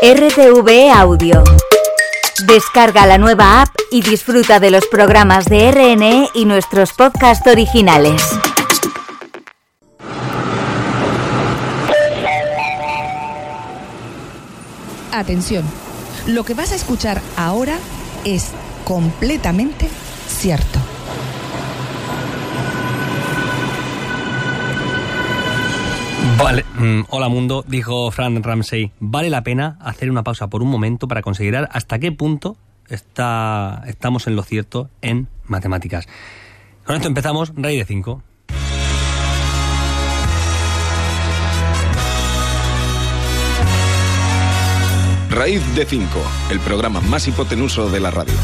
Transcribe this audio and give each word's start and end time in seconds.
RTV 0.00 0.92
Audio. 0.94 1.42
Descarga 2.46 3.04
la 3.04 3.18
nueva 3.18 3.62
app 3.62 3.74
y 3.90 4.00
disfruta 4.00 4.60
de 4.60 4.70
los 4.70 4.86
programas 4.86 5.46
de 5.46 5.72
RNE 5.72 6.28
y 6.34 6.44
nuestros 6.44 6.92
podcasts 6.92 7.44
originales. 7.48 8.22
Atención, 15.10 15.64
lo 16.28 16.44
que 16.44 16.54
vas 16.54 16.70
a 16.70 16.76
escuchar 16.76 17.20
ahora 17.36 17.76
es 18.24 18.52
completamente 18.84 19.88
cierto. 20.28 20.78
Vale, 26.38 26.64
mm, 26.78 27.00
hola 27.08 27.28
mundo, 27.28 27.64
dijo 27.66 28.10
Frank 28.12 28.44
Ramsey. 28.44 28.92
Vale 29.00 29.28
la 29.28 29.42
pena 29.42 29.76
hacer 29.80 30.08
una 30.08 30.22
pausa 30.22 30.48
por 30.48 30.62
un 30.62 30.70
momento 30.70 31.08
para 31.08 31.20
considerar 31.20 31.68
hasta 31.72 31.98
qué 31.98 32.12
punto 32.12 32.56
está, 32.88 33.82
estamos 33.86 34.26
en 34.28 34.36
lo 34.36 34.42
cierto 34.44 34.88
en 35.02 35.28
matemáticas. 35.46 36.06
Con 36.84 36.96
esto 36.96 37.08
empezamos, 37.08 37.52
Rey 37.56 37.76
de 37.76 37.84
5. 37.84 38.22
Raíz 45.30 45.62
de 45.74 45.84
5, 45.84 46.06
el 46.50 46.60
programa 46.60 47.00
más 47.00 47.28
hipotenuso 47.28 47.90
de 47.90 48.00
la 48.00 48.10
radio. 48.10 48.34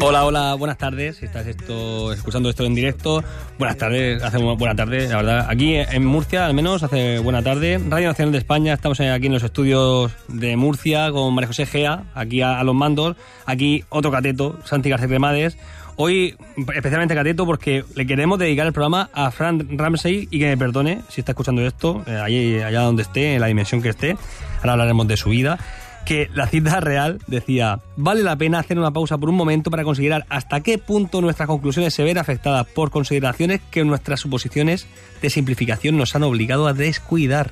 Hola, 0.00 0.24
hola, 0.24 0.54
buenas 0.54 0.78
tardes. 0.78 1.16
Si 1.16 1.24
estás 1.24 1.46
esto, 1.48 2.12
escuchando 2.12 2.50
esto 2.50 2.64
en 2.64 2.74
directo, 2.76 3.24
buenas 3.58 3.76
tardes, 3.76 4.22
hace 4.22 4.38
buena 4.38 4.76
tarde, 4.76 5.08
la 5.08 5.16
verdad. 5.16 5.46
Aquí 5.48 5.74
en 5.74 6.04
Murcia, 6.04 6.46
al 6.46 6.54
menos, 6.54 6.84
hace 6.84 7.18
buena 7.18 7.42
tarde. 7.42 7.80
Radio 7.88 8.08
Nacional 8.08 8.30
de 8.30 8.38
España, 8.38 8.74
estamos 8.74 9.00
aquí 9.00 9.26
en 9.26 9.32
los 9.32 9.42
estudios 9.42 10.12
de 10.28 10.56
Murcia 10.56 11.10
con 11.10 11.34
María 11.34 11.48
José 11.48 11.66
Gea, 11.66 12.04
aquí 12.14 12.42
a, 12.42 12.60
a 12.60 12.64
los 12.64 12.76
mandos. 12.76 13.16
Aquí 13.44 13.84
otro 13.88 14.12
cateto, 14.12 14.58
Santi 14.64 14.88
García 14.88 15.08
Cremades. 15.08 15.56
Hoy, 15.96 16.36
especialmente 16.74 17.14
cateto, 17.14 17.44
porque 17.44 17.84
le 17.94 18.06
queremos 18.06 18.38
dedicar 18.38 18.66
el 18.66 18.72
programa 18.72 19.10
a 19.12 19.30
Frank 19.30 19.64
Ramsey 19.70 20.28
y 20.30 20.38
que 20.38 20.46
me 20.46 20.56
perdone 20.56 21.00
si 21.08 21.20
está 21.20 21.32
escuchando 21.32 21.60
esto, 21.66 22.02
eh, 22.06 22.16
allí, 22.16 22.60
allá 22.60 22.80
donde 22.80 23.02
esté, 23.02 23.34
en 23.34 23.40
la 23.40 23.46
dimensión 23.46 23.82
que 23.82 23.90
esté. 23.90 24.16
Ahora 24.58 24.72
hablaremos 24.72 25.06
de 25.06 25.16
su 25.16 25.30
vida 25.30 25.58
que 26.04 26.28
la 26.34 26.46
cita 26.46 26.80
real 26.80 27.20
decía, 27.26 27.80
vale 27.96 28.22
la 28.22 28.36
pena 28.36 28.58
hacer 28.58 28.78
una 28.78 28.90
pausa 28.90 29.18
por 29.18 29.28
un 29.28 29.36
momento 29.36 29.70
para 29.70 29.84
considerar 29.84 30.26
hasta 30.28 30.60
qué 30.60 30.78
punto 30.78 31.20
nuestras 31.20 31.46
conclusiones 31.46 31.94
se 31.94 32.02
ven 32.02 32.18
afectadas 32.18 32.66
por 32.66 32.90
consideraciones 32.90 33.60
que 33.70 33.84
nuestras 33.84 34.20
suposiciones 34.20 34.86
de 35.20 35.30
simplificación 35.30 35.96
nos 35.96 36.14
han 36.14 36.24
obligado 36.24 36.66
a 36.66 36.72
descuidar. 36.72 37.50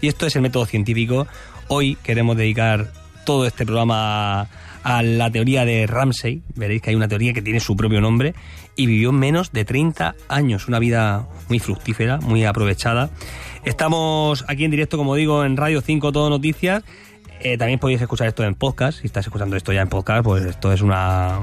Y 0.00 0.08
esto 0.08 0.26
es 0.26 0.36
el 0.36 0.42
método 0.42 0.66
científico. 0.66 1.26
Hoy 1.68 1.96
queremos 2.02 2.36
dedicar 2.36 2.90
todo 3.24 3.46
este 3.46 3.66
programa 3.66 4.42
a, 4.42 4.48
a 4.82 5.02
la 5.02 5.30
teoría 5.30 5.64
de 5.64 5.86
Ramsey. 5.86 6.42
Veréis 6.54 6.82
que 6.82 6.90
hay 6.90 6.96
una 6.96 7.08
teoría 7.08 7.32
que 7.32 7.42
tiene 7.42 7.60
su 7.60 7.76
propio 7.76 8.00
nombre 8.00 8.34
y 8.76 8.86
vivió 8.86 9.12
menos 9.12 9.52
de 9.52 9.64
30 9.64 10.14
años, 10.28 10.68
una 10.68 10.78
vida 10.78 11.28
muy 11.48 11.58
fructífera, 11.58 12.18
muy 12.18 12.44
aprovechada. 12.44 13.10
Estamos 13.64 14.44
aquí 14.48 14.64
en 14.64 14.70
directo, 14.70 14.96
como 14.96 15.14
digo, 15.14 15.44
en 15.44 15.56
Radio 15.56 15.80
5 15.80 16.12
Todo 16.12 16.30
Noticias. 16.30 16.82
Eh, 17.42 17.56
también 17.56 17.78
podéis 17.78 18.02
escuchar 18.02 18.28
esto 18.28 18.44
en 18.44 18.54
podcast. 18.54 19.00
Si 19.00 19.06
estás 19.06 19.26
escuchando 19.26 19.56
esto 19.56 19.72
ya 19.72 19.80
en 19.80 19.88
podcast, 19.88 20.22
pues 20.22 20.44
esto 20.44 20.72
es 20.72 20.82
una, 20.82 21.38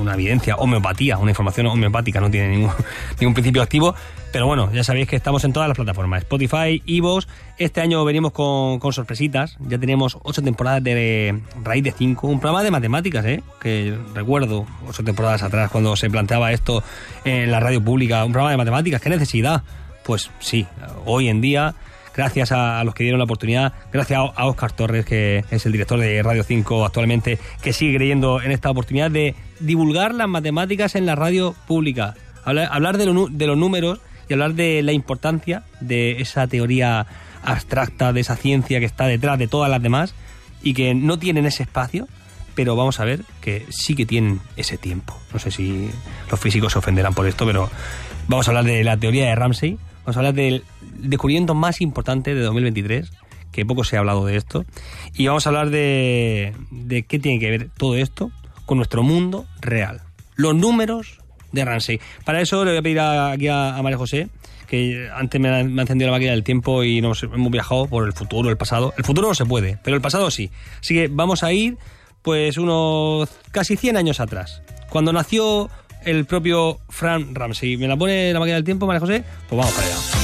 una 0.00 0.14
evidencia, 0.14 0.56
homeopatía, 0.56 1.18
una 1.18 1.32
información 1.32 1.66
homeopática, 1.66 2.18
no 2.18 2.30
tiene 2.30 2.48
ningún, 2.48 2.72
ningún 3.20 3.34
principio 3.34 3.60
activo. 3.60 3.94
Pero 4.32 4.46
bueno, 4.46 4.72
ya 4.72 4.82
sabéis 4.82 5.06
que 5.06 5.16
estamos 5.16 5.44
en 5.44 5.52
todas 5.52 5.68
las 5.68 5.76
plataformas: 5.76 6.22
Spotify, 6.22 6.82
Evox. 6.86 7.28
Este 7.58 7.82
año 7.82 8.04
venimos 8.06 8.32
con, 8.32 8.78
con 8.78 8.92
sorpresitas. 8.94 9.56
Ya 9.60 9.78
tenemos 9.78 10.16
ocho 10.22 10.42
temporadas 10.42 10.82
de 10.82 11.40
Raíz 11.62 11.84
de 11.84 11.92
5, 11.92 12.26
un 12.26 12.40
programa 12.40 12.64
de 12.64 12.70
matemáticas, 12.70 13.24
¿eh? 13.26 13.42
Que 13.60 13.96
recuerdo 14.14 14.66
ocho 14.88 15.04
temporadas 15.04 15.42
atrás 15.42 15.70
cuando 15.70 15.94
se 15.94 16.08
planteaba 16.08 16.52
esto 16.52 16.82
en 17.24 17.50
la 17.50 17.60
radio 17.60 17.84
pública, 17.84 18.24
un 18.24 18.32
programa 18.32 18.52
de 18.52 18.56
matemáticas. 18.56 19.00
¿Qué 19.02 19.10
necesidad? 19.10 19.62
Pues 20.04 20.30
sí, 20.40 20.66
hoy 21.04 21.28
en 21.28 21.40
día 21.40 21.74
gracias 22.14 22.52
a, 22.52 22.82
los 22.84 22.94
que 22.94 23.04
dieron 23.04 23.18
la 23.18 23.24
oportunidad, 23.24 23.72
gracias 23.92 24.18
a, 24.34 24.46
Oscar 24.46 24.72
Torres, 24.72 25.04
que 25.04 25.44
es 25.50 25.66
el 25.66 25.72
director 25.72 25.98
de 25.98 26.22
Radio 26.22 26.44
5 26.44 26.84
actualmente, 26.84 27.38
que 27.62 27.72
sigue 27.72 27.96
creyendo 27.96 28.40
en 28.40 28.52
esta 28.52 28.70
oportunidad 28.70 29.10
de 29.10 29.34
divulgar 29.60 30.14
las 30.14 30.28
matemáticas 30.28 30.94
en 30.94 31.06
la 31.06 31.14
radio 31.14 31.54
pública, 31.66 32.14
hablar, 32.44 32.98
de, 32.98 33.26
de 33.30 33.46
los 33.46 33.56
números 33.56 34.00
y 34.28 34.32
hablar 34.32 34.54
de 34.54 34.82
la 34.82 34.92
importancia 34.92 35.64
de 35.80 36.20
esa 36.20 36.46
teoría 36.46 37.06
abstracta, 37.42 38.12
de 38.12 38.20
esa 38.20 38.36
ciencia 38.36 38.80
que 38.80 38.86
está 38.86 39.06
detrás 39.06 39.38
de 39.38 39.48
todas 39.48 39.70
las 39.70 39.82
demás 39.82 40.14
y 40.62 40.74
que 40.74 40.94
no 40.94 41.18
tienen 41.18 41.46
ese 41.46 41.62
espacio, 41.64 42.08
pero 42.54 42.76
vamos 42.76 43.00
a 43.00 43.04
ver 43.04 43.20
que 43.40 43.66
sí 43.70 43.94
que 43.94 44.06
tienen 44.06 44.40
ese 44.56 44.78
tiempo. 44.78 45.18
No 45.32 45.38
sé 45.38 45.50
si 45.50 45.90
los 46.30 46.40
físicos 46.40 46.72
se 46.72 46.78
ofenderán 46.78 47.14
por 47.14 47.26
esto, 47.26 47.44
pero 47.44 47.70
vamos 48.28 48.48
a 48.48 48.50
hablar 48.52 48.64
de 48.64 48.82
la 48.84 48.96
teoría 48.96 49.26
de 49.26 49.34
Ramsey, 49.34 49.78
vamos 50.04 50.16
a 50.16 50.20
hablar 50.20 50.34
del 50.34 50.64
descubrimiento 50.98 51.54
más 51.54 51.80
importante 51.80 52.34
de 52.34 52.40
2023, 52.42 53.10
que 53.52 53.64
poco 53.64 53.84
se 53.84 53.96
ha 53.96 54.00
hablado 54.00 54.26
de 54.26 54.36
esto, 54.36 54.64
y 55.14 55.26
vamos 55.26 55.46
a 55.46 55.50
hablar 55.50 55.70
de, 55.70 56.54
de 56.70 57.02
qué 57.04 57.18
tiene 57.18 57.38
que 57.38 57.50
ver 57.50 57.70
todo 57.76 57.96
esto 57.96 58.30
con 58.66 58.78
nuestro 58.78 59.02
mundo 59.02 59.46
real. 59.60 60.02
Los 60.36 60.54
números 60.54 61.18
de 61.52 61.64
Ramsey. 61.64 62.00
Para 62.24 62.40
eso 62.40 62.64
le 62.64 62.72
voy 62.72 62.78
a 62.78 62.82
pedir 62.82 63.00
aquí 63.00 63.48
a, 63.48 63.76
a 63.76 63.82
María 63.82 63.96
José, 63.96 64.28
que 64.66 65.08
antes 65.14 65.40
me 65.40 65.48
ha, 65.48 65.62
me 65.64 65.80
ha 65.80 65.82
encendido 65.82 66.10
la 66.10 66.16
máquina 66.16 66.32
del 66.32 66.42
tiempo 66.42 66.82
y 66.82 67.00
nos 67.00 67.22
hemos 67.22 67.50
viajado 67.50 67.86
por 67.86 68.04
el 68.06 68.12
futuro, 68.12 68.50
el 68.50 68.56
pasado. 68.56 68.92
El 68.98 69.04
futuro 69.04 69.28
no 69.28 69.34
se 69.34 69.46
puede, 69.46 69.78
pero 69.82 69.96
el 69.96 70.02
pasado 70.02 70.30
sí. 70.30 70.50
Así 70.80 70.94
que 70.94 71.08
vamos 71.08 71.42
a 71.42 71.52
ir, 71.52 71.78
pues, 72.22 72.58
unos 72.58 73.28
casi 73.52 73.76
100 73.76 73.96
años 73.96 74.20
atrás. 74.20 74.62
Cuando 74.90 75.12
nació 75.12 75.70
el 76.04 76.24
propio 76.24 76.78
Frank 76.88 77.28
Ramsey. 77.32 77.76
¿Me 77.76 77.88
la 77.88 77.96
pone 77.96 78.32
la 78.32 78.40
máquina 78.40 78.56
del 78.56 78.64
tiempo, 78.64 78.86
María 78.86 79.00
José? 79.00 79.24
Pues 79.48 79.58
vamos 79.58 79.72
para 79.72 79.86
allá. 79.86 80.23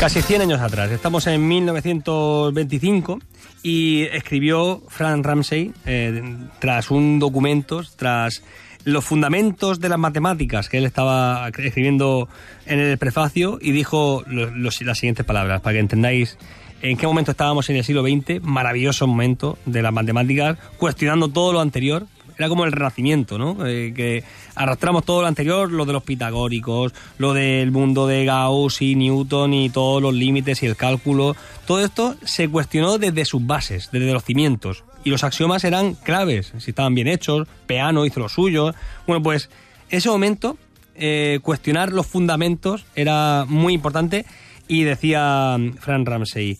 Casi 0.00 0.22
100 0.22 0.40
años 0.40 0.62
atrás. 0.62 0.90
Estamos 0.90 1.26
en 1.26 1.46
1925 1.46 3.18
y 3.62 4.04
escribió 4.04 4.82
Frank 4.88 5.22
Ramsey 5.22 5.72
eh, 5.84 6.22
tras 6.58 6.90
un 6.90 7.18
documento, 7.18 7.82
tras 7.96 8.42
los 8.84 9.04
fundamentos 9.04 9.78
de 9.78 9.90
las 9.90 9.98
matemáticas 9.98 10.70
que 10.70 10.78
él 10.78 10.86
estaba 10.86 11.46
escribiendo 11.48 12.30
en 12.64 12.78
el 12.78 12.96
prefacio 12.96 13.58
y 13.60 13.72
dijo 13.72 14.24
las 14.26 14.96
siguientes 14.96 15.26
palabras 15.26 15.60
para 15.60 15.74
que 15.74 15.80
entendáis 15.80 16.38
en 16.80 16.96
qué 16.96 17.06
momento 17.06 17.32
estábamos 17.32 17.68
en 17.68 17.76
el 17.76 17.84
siglo 17.84 18.02
XX, 18.02 18.42
maravilloso 18.42 19.06
momento 19.06 19.58
de 19.66 19.82
las 19.82 19.92
matemáticas, 19.92 20.56
cuestionando 20.78 21.28
todo 21.28 21.52
lo 21.52 21.60
anterior. 21.60 22.06
Era 22.40 22.48
como 22.48 22.64
el 22.64 22.72
renacimiento, 22.72 23.36
¿no? 23.36 23.66
Eh, 23.66 23.92
que 23.94 24.24
arrastramos 24.54 25.04
todo 25.04 25.20
lo 25.20 25.26
anterior, 25.28 25.70
lo 25.70 25.84
de 25.84 25.92
los 25.92 26.02
pitagóricos, 26.02 26.94
lo 27.18 27.34
del 27.34 27.70
mundo 27.70 28.06
de 28.06 28.24
Gauss 28.24 28.80
y 28.80 28.94
Newton 28.94 29.52
y 29.52 29.68
todos 29.68 30.00
los 30.00 30.14
límites 30.14 30.62
y 30.62 30.66
el 30.66 30.74
cálculo. 30.74 31.36
Todo 31.66 31.84
esto 31.84 32.16
se 32.24 32.48
cuestionó 32.48 32.96
desde 32.96 33.26
sus 33.26 33.46
bases, 33.46 33.90
desde 33.92 34.10
los 34.14 34.24
cimientos. 34.24 34.84
Y 35.04 35.10
los 35.10 35.22
axiomas 35.22 35.64
eran 35.64 35.92
claves, 35.96 36.54
si 36.56 36.70
estaban 36.70 36.94
bien 36.94 37.08
hechos, 37.08 37.46
Peano 37.66 38.06
hizo 38.06 38.20
lo 38.20 38.30
suyo. 38.30 38.74
Bueno, 39.06 39.22
pues 39.22 39.50
ese 39.90 40.08
momento 40.08 40.56
eh, 40.94 41.40
cuestionar 41.42 41.92
los 41.92 42.06
fundamentos 42.06 42.86
era 42.96 43.44
muy 43.46 43.74
importante 43.74 44.24
y 44.66 44.84
decía 44.84 45.58
mm, 45.58 45.74
Frank 45.74 46.08
Ramsey, 46.08 46.56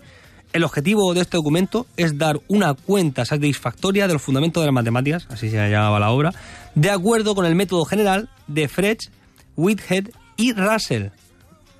el 0.53 0.65
objetivo 0.65 1.15
de 1.15 1.21
este 1.21 1.37
documento 1.37 1.87
es 1.97 2.19
dar 2.19 2.41
una 2.49 2.75
cuenta 2.75 3.25
satisfactoria 3.25 4.07
de 4.07 4.15
los 4.15 4.23
fundamentos 4.23 4.63
de 4.63 4.67
las 4.67 4.75
matemáticas, 4.75 5.27
así 5.31 5.51
se 5.51 5.71
llamaba 5.71 6.01
la 6.01 6.11
obra, 6.11 6.33
de 6.75 6.91
acuerdo 6.91 7.35
con 7.35 7.47
el 7.47 7.55
método 7.55 7.85
general 7.85 8.29
de 8.47 8.69
Frege, 8.69 9.11
Whitehead 9.57 10.09
y 10.37 10.53
Russell. 10.53 11.09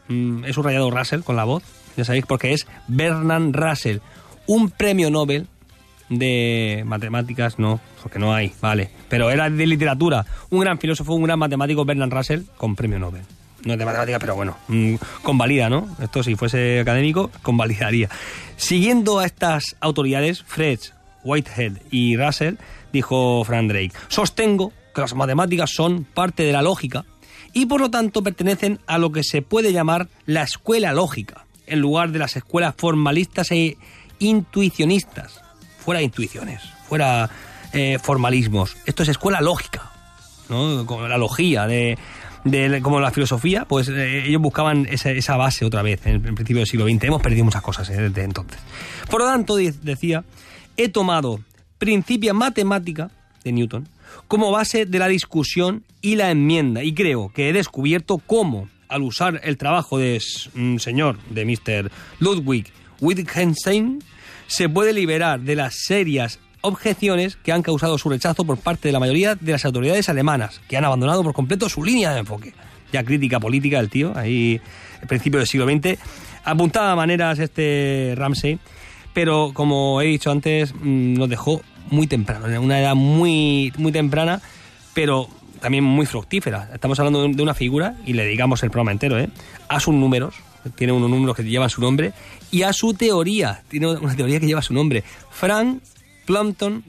mm, 0.09 0.45
he 0.45 0.53
subrayado 0.53 0.91
Russell 0.91 1.21
con 1.21 1.37
la 1.37 1.45
voz, 1.45 1.63
ya 1.97 2.05
sabéis, 2.05 2.27
porque 2.27 2.53
es 2.53 2.67
Bernard 2.89 3.53
Russell, 3.53 3.99
un 4.47 4.71
premio 4.71 5.11
Nobel 5.11 5.47
de 6.09 6.83
matemáticas, 6.87 7.59
no, 7.59 7.81
porque 8.03 8.19
no 8.19 8.35
hay, 8.35 8.53
vale, 8.61 8.91
pero 9.09 9.31
era 9.31 9.49
de 9.49 9.67
literatura, 9.67 10.27
un 10.51 10.61
gran 10.61 10.79
filósofo, 10.79 11.15
un 11.15 11.23
gran 11.23 11.39
matemático, 11.39 11.85
Bernard 11.85 12.13
Russell, 12.13 12.43
con 12.57 12.75
premio 12.75 12.99
Nobel. 12.99 13.23
No 13.65 13.75
es 13.75 13.79
de 13.79 13.85
matemáticas, 13.85 14.21
pero 14.21 14.35
bueno, 14.35 14.57
mm, 14.69 14.95
convalida, 15.23 15.69
¿no? 15.69 15.89
Esto 16.01 16.23
si 16.23 16.35
fuese 16.35 16.81
académico, 16.81 17.31
convalidaría. 17.43 18.09
Siguiendo 18.57 19.19
a 19.19 19.27
estas 19.27 19.77
autoridades, 19.81 20.43
Fred, 20.43 20.81
Whitehead 21.25 21.73
y 21.91 22.17
Russell, 22.17 22.55
dijo 22.93 23.45
Frank 23.45 23.69
Drake, 23.69 23.93
sostengo 24.09 24.73
que 24.95 25.01
las 25.01 25.15
matemáticas 25.15 25.71
son 25.71 26.05
parte 26.05 26.43
de 26.43 26.53
la 26.53 26.63
lógica 26.63 27.05
y 27.53 27.67
por 27.67 27.81
lo 27.81 27.91
tanto 27.91 28.23
pertenecen 28.23 28.81
a 28.87 28.99
lo 28.99 29.13
que 29.13 29.25
se 29.25 29.43
puede 29.43 29.73
llamar 29.73 30.09
la 30.27 30.43
escuela 30.43 30.93
lógica, 30.93 31.47
en 31.67 31.81
lugar 31.81 32.11
de 32.11 32.19
las 32.19 32.37
escuelas 32.37 32.75
formalistas 32.77 33.51
e 33.51 33.77
intuicionistas. 34.19 35.41
Fuera 35.79 36.03
intuiciones, 36.03 36.63
fuera 36.89 37.31
eh, 37.73 37.99
formalismos. 38.01 38.77
Esto 38.87 39.03
es 39.03 39.09
escuela 39.09 39.41
lógica, 39.41 39.91
¿no? 40.49 40.85
Como 40.87 41.09
la 41.09 41.19
logía 41.19 41.67
de, 41.67 41.99
de- 42.45 42.81
como 42.83 43.01
la 43.01 43.11
filosofía, 43.11 43.65
pues 43.65 43.89
eh, 43.89 44.27
ellos 44.27 44.41
buscaban 44.43 44.87
esa, 44.91 45.37
base 45.37 45.65
otra 45.65 45.83
vez 45.83 46.05
en 46.07 46.15
el 46.25 46.35
principio 46.35 46.59
del 46.59 46.67
siglo 46.67 46.87
XX. 46.87 47.05
Hemos 47.05 47.23
perdido 47.23 47.45
muchas 47.45 47.63
cosas 47.63 47.89
eh, 47.91 47.97
desde 48.01 48.23
entonces. 48.25 48.59
Por 49.11 49.21
lo 49.21 49.27
tanto, 49.27 49.57
decía, 49.57 50.25
he 50.77 50.89
tomado 50.89 51.41
Principia 51.79 52.35
Matemática 52.35 53.11
de 53.45 53.53
Newton 53.53 53.89
como 54.29 54.51
base 54.51 54.87
de 54.87 54.99
la 54.99 55.09
discusión 55.09 55.85
y 56.03 56.17
la 56.17 56.31
enmienda 56.31 56.83
y 56.83 56.93
creo 56.95 57.31
que 57.35 57.49
he 57.49 57.53
descubierto 57.53 58.19
cómo, 58.19 58.69
al 58.89 59.03
usar 59.03 59.41
el 59.45 59.57
trabajo 59.57 59.99
de 59.99 60.21
un 60.55 60.81
señor, 60.81 61.19
de 61.31 61.45
Mr. 61.45 61.91
Ludwig 62.19 62.67
Wittgenstein, 63.01 64.03
se 64.47 64.69
puede 64.69 64.93
liberar 64.93 65.41
de 65.41 65.55
las 65.57 65.75
serias 65.87 66.39
objeciones 66.63 67.37
que 67.37 67.53
han 67.53 67.63
causado 67.63 67.99
su 67.99 68.09
rechazo 68.09 68.45
por 68.45 68.59
parte 68.59 68.89
de 68.89 68.93
la 68.93 69.01
mayoría 69.01 69.35
de 69.35 69.53
las 69.53 69.65
autoridades 69.65 70.09
alemanas, 70.09 70.61
que 70.69 70.77
han 70.77 70.85
abandonado 70.85 71.23
por 71.23 71.33
completo 71.33 71.69
su 71.69 71.83
línea 71.83 72.13
de 72.13 72.21
enfoque. 72.21 72.55
Ya 72.93 73.05
crítica 73.05 73.39
política 73.39 73.79
el 73.79 73.89
tío, 73.89 74.13
ahí, 74.17 74.61
al 75.01 75.07
principio 75.07 75.39
del 75.39 75.47
siglo 75.47 75.67
XX. 75.67 75.99
Apuntaba 76.45 76.97
maneras 76.97 77.39
este 77.39 78.15
Ramsey, 78.17 78.59
pero 79.13 79.53
como 79.55 80.01
he 80.01 80.07
dicho 80.07 80.31
antes, 80.31 80.75
mm, 80.75 81.15
nos 81.15 81.29
dejó 81.29 81.63
muy 81.91 82.07
temprano, 82.07 82.47
en 82.47 82.59
una 82.59 82.81
edad 82.81 82.95
muy, 82.95 83.73
muy 83.77 83.93
temprana, 83.93 84.41
pero 84.95 85.29
también 85.61 85.85
muy 85.85 86.07
fructífera. 86.07 86.71
Estamos 86.73 86.99
hablando 86.99 87.27
de 87.27 87.43
una 87.43 87.55
figura, 87.55 87.95
y 88.07 88.13
le 88.13 88.25
dedicamos 88.25 88.63
el 88.63 88.71
programa 88.71 88.93
entero, 88.93 89.19
¿eh? 89.19 89.29
a 89.69 89.81
sus 89.81 89.95
números, 89.95 90.35
tiene 90.75 90.93
unos 90.93 91.11
números 91.11 91.37
que 91.37 91.43
llevan 91.43 91.71
su 91.71 91.81
nombre, 91.81 92.13
y 92.51 92.63
a 92.63 92.73
su 92.73 92.95
teoría, 92.95 93.63
tiene 93.69 93.89
una 93.89 94.17
teoría 94.17 94.41
que 94.41 94.47
lleva 94.47 94.63
su 94.63 94.75
nombre. 94.75 95.05
Frank 95.31 95.83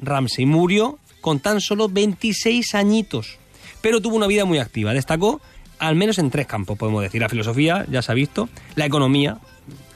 Ramsey 0.02 0.46
murió 0.46 1.00
con 1.22 1.40
tan 1.40 1.62
solo 1.62 1.90
26 1.90 2.76
añitos, 2.76 3.38
pero 3.82 4.02
tuvo 4.02 4.16
una 4.16 4.28
vida 4.28 4.46
muy 4.46 4.60
activa. 4.60 4.94
Destacó 4.94 5.42
al 5.80 5.96
menos 5.96 6.20
en 6.20 6.30
tres 6.30 6.46
campos, 6.46 6.78
podemos 6.78 7.02
decir. 7.02 7.22
La 7.22 7.30
filosofía, 7.30 7.86
ya 7.90 8.02
se 8.02 8.12
ha 8.12 8.16
visto, 8.16 8.50
la 8.76 8.86
economía, 8.86 9.40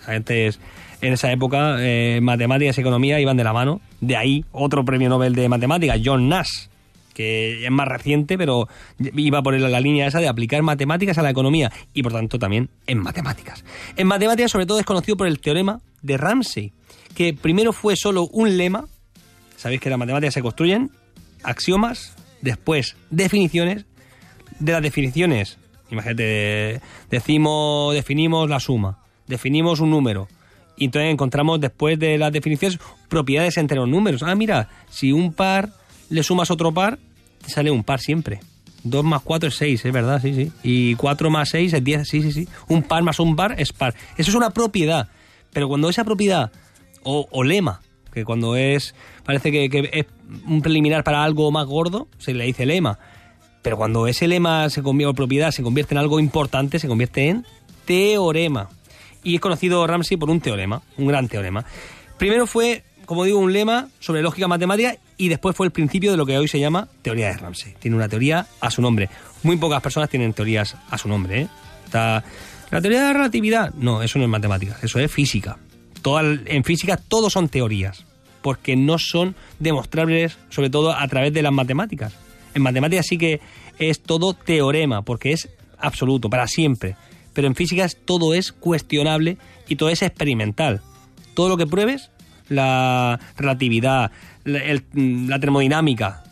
antes 0.07 0.59
en 1.01 1.13
esa 1.13 1.31
época 1.31 1.77
eh, 1.79 2.19
matemáticas 2.21 2.77
y 2.77 2.81
economía 2.81 3.19
iban 3.19 3.37
de 3.37 3.43
la 3.43 3.53
mano. 3.53 3.81
De 4.01 4.17
ahí 4.17 4.45
otro 4.51 4.83
premio 4.83 5.09
Nobel 5.09 5.35
de 5.35 5.47
matemáticas, 5.47 6.01
John 6.03 6.27
Nash, 6.27 6.67
que 7.13 7.65
es 7.65 7.71
más 7.71 7.87
reciente, 7.87 8.37
pero 8.37 8.67
iba 8.99 9.43
por 9.43 9.59
la 9.59 9.79
línea 9.79 10.07
esa 10.07 10.19
de 10.19 10.27
aplicar 10.27 10.61
matemáticas 10.63 11.17
a 11.19 11.21
la 11.21 11.29
economía 11.29 11.71
y 11.93 12.01
por 12.01 12.13
tanto 12.13 12.39
también 12.39 12.69
en 12.87 12.99
matemáticas. 12.99 13.63
En 13.95 14.07
matemáticas 14.07 14.51
sobre 14.51 14.65
todo 14.65 14.79
es 14.79 14.85
conocido 14.85 15.15
por 15.15 15.27
el 15.27 15.39
teorema 15.39 15.81
de 16.01 16.17
Ramsey, 16.17 16.73
que 17.13 17.33
primero 17.33 17.73
fue 17.73 17.95
solo 17.95 18.27
un 18.31 18.57
lema, 18.57 18.85
sabéis 19.65 19.81
que 19.81 19.89
las 19.89 19.97
matemáticas 19.97 20.35
se 20.35 20.43
construyen, 20.43 20.91
axiomas, 21.41 22.13
después 22.43 22.97
definiciones, 23.09 23.87
de 24.59 24.71
las 24.73 24.81
definiciones, 24.83 25.57
imagínate, 25.89 26.81
decimos, 27.09 27.95
definimos 27.95 28.47
la 28.47 28.59
suma, 28.59 28.99
definimos 29.25 29.79
un 29.79 29.89
número, 29.89 30.27
y 30.77 30.85
entonces 30.85 31.11
encontramos 31.11 31.59
después 31.59 31.97
de 31.97 32.15
las 32.19 32.31
definiciones 32.31 32.77
propiedades 33.09 33.57
entre 33.57 33.77
los 33.77 33.89
números. 33.89 34.21
Ah, 34.21 34.35
mira, 34.35 34.69
si 34.91 35.11
un 35.11 35.33
par 35.33 35.71
le 36.11 36.21
sumas 36.21 36.51
otro 36.51 36.71
par, 36.71 36.99
te 37.43 37.49
sale 37.49 37.71
un 37.71 37.83
par 37.83 37.99
siempre. 37.99 38.41
2 38.83 39.03
más 39.03 39.23
4 39.23 39.49
es 39.49 39.55
6, 39.55 39.85
es 39.85 39.91
verdad, 39.91 40.21
sí, 40.21 40.35
sí. 40.35 40.51
Y 40.61 40.93
4 40.93 41.31
más 41.31 41.49
6 41.49 41.73
es 41.73 41.83
10, 41.83 42.07
sí, 42.07 42.21
sí, 42.21 42.31
sí. 42.31 42.47
Un 42.67 42.83
par 42.83 43.01
más 43.01 43.19
un 43.19 43.35
par 43.35 43.59
es 43.59 43.73
par. 43.73 43.95
Eso 44.15 44.29
es 44.29 44.35
una 44.35 44.51
propiedad. 44.51 45.07
Pero 45.51 45.67
cuando 45.67 45.89
esa 45.89 46.03
propiedad, 46.03 46.51
o, 47.01 47.27
o 47.31 47.43
lema, 47.43 47.81
que 48.15 48.25
cuando 48.25 48.55
es, 48.55 48.95
parece 49.25 49.51
que, 49.51 49.89
es 49.91 50.05
un 50.47 50.61
preliminar 50.61 51.03
para 51.03 51.23
algo 51.23 51.51
más 51.51 51.67
gordo, 51.67 52.07
se 52.17 52.33
le 52.33 52.45
dice 52.45 52.65
lema. 52.65 52.97
Pero 53.61 53.77
cuando 53.77 54.07
ese 54.07 54.27
lema 54.27 54.69
se 54.69 54.81
convierte, 54.81 55.11
o 55.11 55.13
propiedad 55.13 55.51
se 55.51 55.61
convierte 55.61 55.93
en 55.93 55.99
algo 55.99 56.19
importante, 56.19 56.79
se 56.79 56.87
convierte 56.87 57.27
en 57.27 57.45
teorema. 57.83 58.69
Y 59.21 59.35
es 59.35 59.41
conocido 59.41 59.85
Ramsey 59.85 60.17
por 60.17 60.29
un 60.29 60.39
teorema, 60.39 60.81
un 60.97 61.07
gran 61.07 61.27
teorema. 61.27 61.65
Primero 62.17 62.47
fue, 62.47 62.83
como 63.05 63.25
digo, 63.25 63.37
un 63.37 63.51
lema 63.51 63.89
sobre 63.99 64.21
lógica 64.21 64.47
matemática 64.47 64.95
y 65.17 65.27
después 65.27 65.55
fue 65.55 65.65
el 65.65 65.71
principio 65.71 66.11
de 66.11 66.17
lo 66.17 66.25
que 66.25 66.37
hoy 66.37 66.47
se 66.47 66.59
llama 66.59 66.87
teoría 67.01 67.27
de 67.27 67.37
Ramsey. 67.37 67.75
Tiene 67.79 67.97
una 67.97 68.07
teoría 68.07 68.47
a 68.61 68.71
su 68.71 68.81
nombre. 68.81 69.09
Muy 69.43 69.57
pocas 69.57 69.81
personas 69.81 70.09
tienen 70.09 70.31
teorías 70.31 70.77
a 70.89 70.97
su 70.97 71.09
nombre. 71.09 71.41
¿eh? 71.41 71.47
Está, 71.85 72.23
la 72.71 72.81
teoría 72.81 73.01
de 73.01 73.07
la 73.07 73.13
relatividad, 73.13 73.73
no, 73.73 74.01
eso 74.01 74.19
no 74.19 74.25
es 74.25 74.31
matemáticas, 74.31 74.83
eso 74.83 74.99
es 74.99 75.11
física. 75.11 75.57
En 76.45 76.63
física 76.63 76.97
todo 76.97 77.29
son 77.29 77.49
teorías, 77.49 78.05
porque 78.41 78.75
no 78.75 78.97
son 78.99 79.35
demostrables, 79.59 80.37
sobre 80.49 80.69
todo 80.69 80.93
a 80.93 81.07
través 81.07 81.33
de 81.33 81.41
las 81.41 81.51
matemáticas. 81.51 82.13
En 82.53 82.61
matemáticas 82.61 83.07
sí 83.07 83.17
que 83.17 83.41
es 83.79 84.01
todo 84.01 84.33
teorema, 84.33 85.01
porque 85.01 85.31
es 85.31 85.49
absoluto, 85.79 86.29
para 86.29 86.47
siempre. 86.47 86.95
Pero 87.33 87.47
en 87.47 87.55
físicas 87.55 87.97
todo 88.05 88.33
es 88.33 88.51
cuestionable 88.51 89.37
y 89.67 89.75
todo 89.75 89.89
es 89.89 90.01
experimental. 90.01 90.81
Todo 91.33 91.49
lo 91.49 91.57
que 91.57 91.65
pruebes, 91.67 92.11
la 92.47 93.19
relatividad, 93.35 94.11
la, 94.43 94.59
el- 94.59 94.83
la 95.27 95.39
termodinámica, 95.39 96.23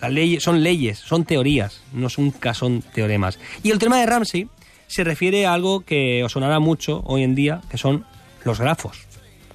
las 0.00 0.12
leyes, 0.12 0.42
son 0.42 0.62
leyes, 0.62 0.98
son 0.98 1.24
teorías, 1.24 1.80
no 1.92 2.08
son, 2.10 2.34
son 2.54 2.82
teoremas. 2.82 3.38
Y 3.62 3.70
el 3.70 3.78
tema 3.78 3.98
de 3.98 4.06
Ramsey 4.06 4.48
se 4.88 5.04
refiere 5.04 5.46
a 5.46 5.54
algo 5.54 5.80
que 5.80 6.22
os 6.22 6.32
sonará 6.32 6.60
mucho 6.60 7.02
hoy 7.06 7.22
en 7.22 7.34
día, 7.34 7.60
que 7.70 7.78
son 7.78 8.04
los 8.44 8.60
grafos. 8.60 8.98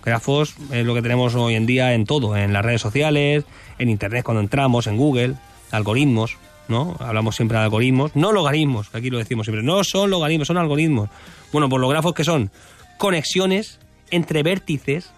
Grafos 0.07 0.55
es 0.71 0.85
lo 0.85 0.95
que 0.95 1.01
tenemos 1.01 1.35
hoy 1.35 1.55
en 1.55 1.65
día 1.65 1.93
en 1.93 2.05
todo, 2.05 2.37
en 2.37 2.53
las 2.53 2.63
redes 2.63 2.79
sociales, 2.79 3.43
en 3.77 3.89
internet 3.89 4.23
cuando 4.23 4.39
entramos, 4.39 4.87
en 4.87 4.95
Google, 4.95 5.33
algoritmos, 5.69 6.37
¿no? 6.69 6.95
Hablamos 6.99 7.35
siempre 7.35 7.57
de 7.57 7.65
algoritmos, 7.65 8.15
no 8.15 8.31
logaritmos, 8.31 8.87
aquí 8.95 9.09
lo 9.09 9.17
decimos 9.17 9.47
siempre, 9.47 9.63
no 9.63 9.83
son 9.83 10.09
logaritmos, 10.09 10.47
son 10.47 10.57
algoritmos. 10.57 11.09
Bueno, 11.51 11.67
pues 11.67 11.81
los 11.81 11.89
grafos 11.89 12.13
que 12.13 12.23
son 12.23 12.51
conexiones 12.97 13.81
entre 14.09 14.43
vértices 14.43 15.11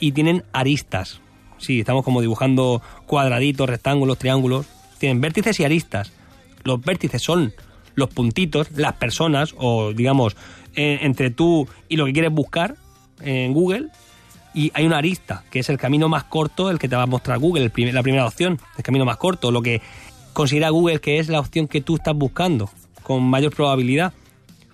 y 0.00 0.10
tienen 0.10 0.42
aristas. 0.52 1.20
Sí, 1.58 1.78
estamos 1.78 2.04
como 2.04 2.20
dibujando 2.20 2.82
cuadraditos, 3.06 3.68
rectángulos, 3.68 4.18
triángulos, 4.18 4.66
tienen 4.98 5.20
vértices 5.20 5.60
y 5.60 5.64
aristas. 5.64 6.12
Los 6.64 6.80
vértices 6.80 7.22
son 7.22 7.54
los 7.94 8.08
puntitos, 8.08 8.72
las 8.72 8.94
personas, 8.94 9.54
o 9.58 9.92
digamos, 9.92 10.36
eh, 10.74 10.98
entre 11.02 11.30
tú 11.30 11.68
y 11.88 11.96
lo 11.96 12.04
que 12.06 12.12
quieres 12.12 12.32
buscar 12.32 12.74
en 13.20 13.52
Google, 13.52 13.90
y 14.54 14.70
hay 14.74 14.86
una 14.86 14.98
arista, 14.98 15.44
que 15.50 15.58
es 15.58 15.68
el 15.68 15.76
camino 15.76 16.08
más 16.08 16.24
corto, 16.24 16.70
el 16.70 16.78
que 16.78 16.88
te 16.88 16.96
va 16.96 17.02
a 17.02 17.06
mostrar 17.06 17.38
Google, 17.38 17.64
la 17.92 18.02
primera 18.02 18.26
opción, 18.26 18.60
el 18.76 18.84
camino 18.84 19.04
más 19.04 19.16
corto, 19.16 19.50
lo 19.50 19.60
que 19.60 19.82
considera 20.32 20.70
Google 20.70 21.00
que 21.00 21.18
es 21.18 21.28
la 21.28 21.40
opción 21.40 21.66
que 21.66 21.80
tú 21.80 21.96
estás 21.96 22.14
buscando, 22.14 22.70
con 23.02 23.22
mayor 23.24 23.54
probabilidad. 23.54 24.12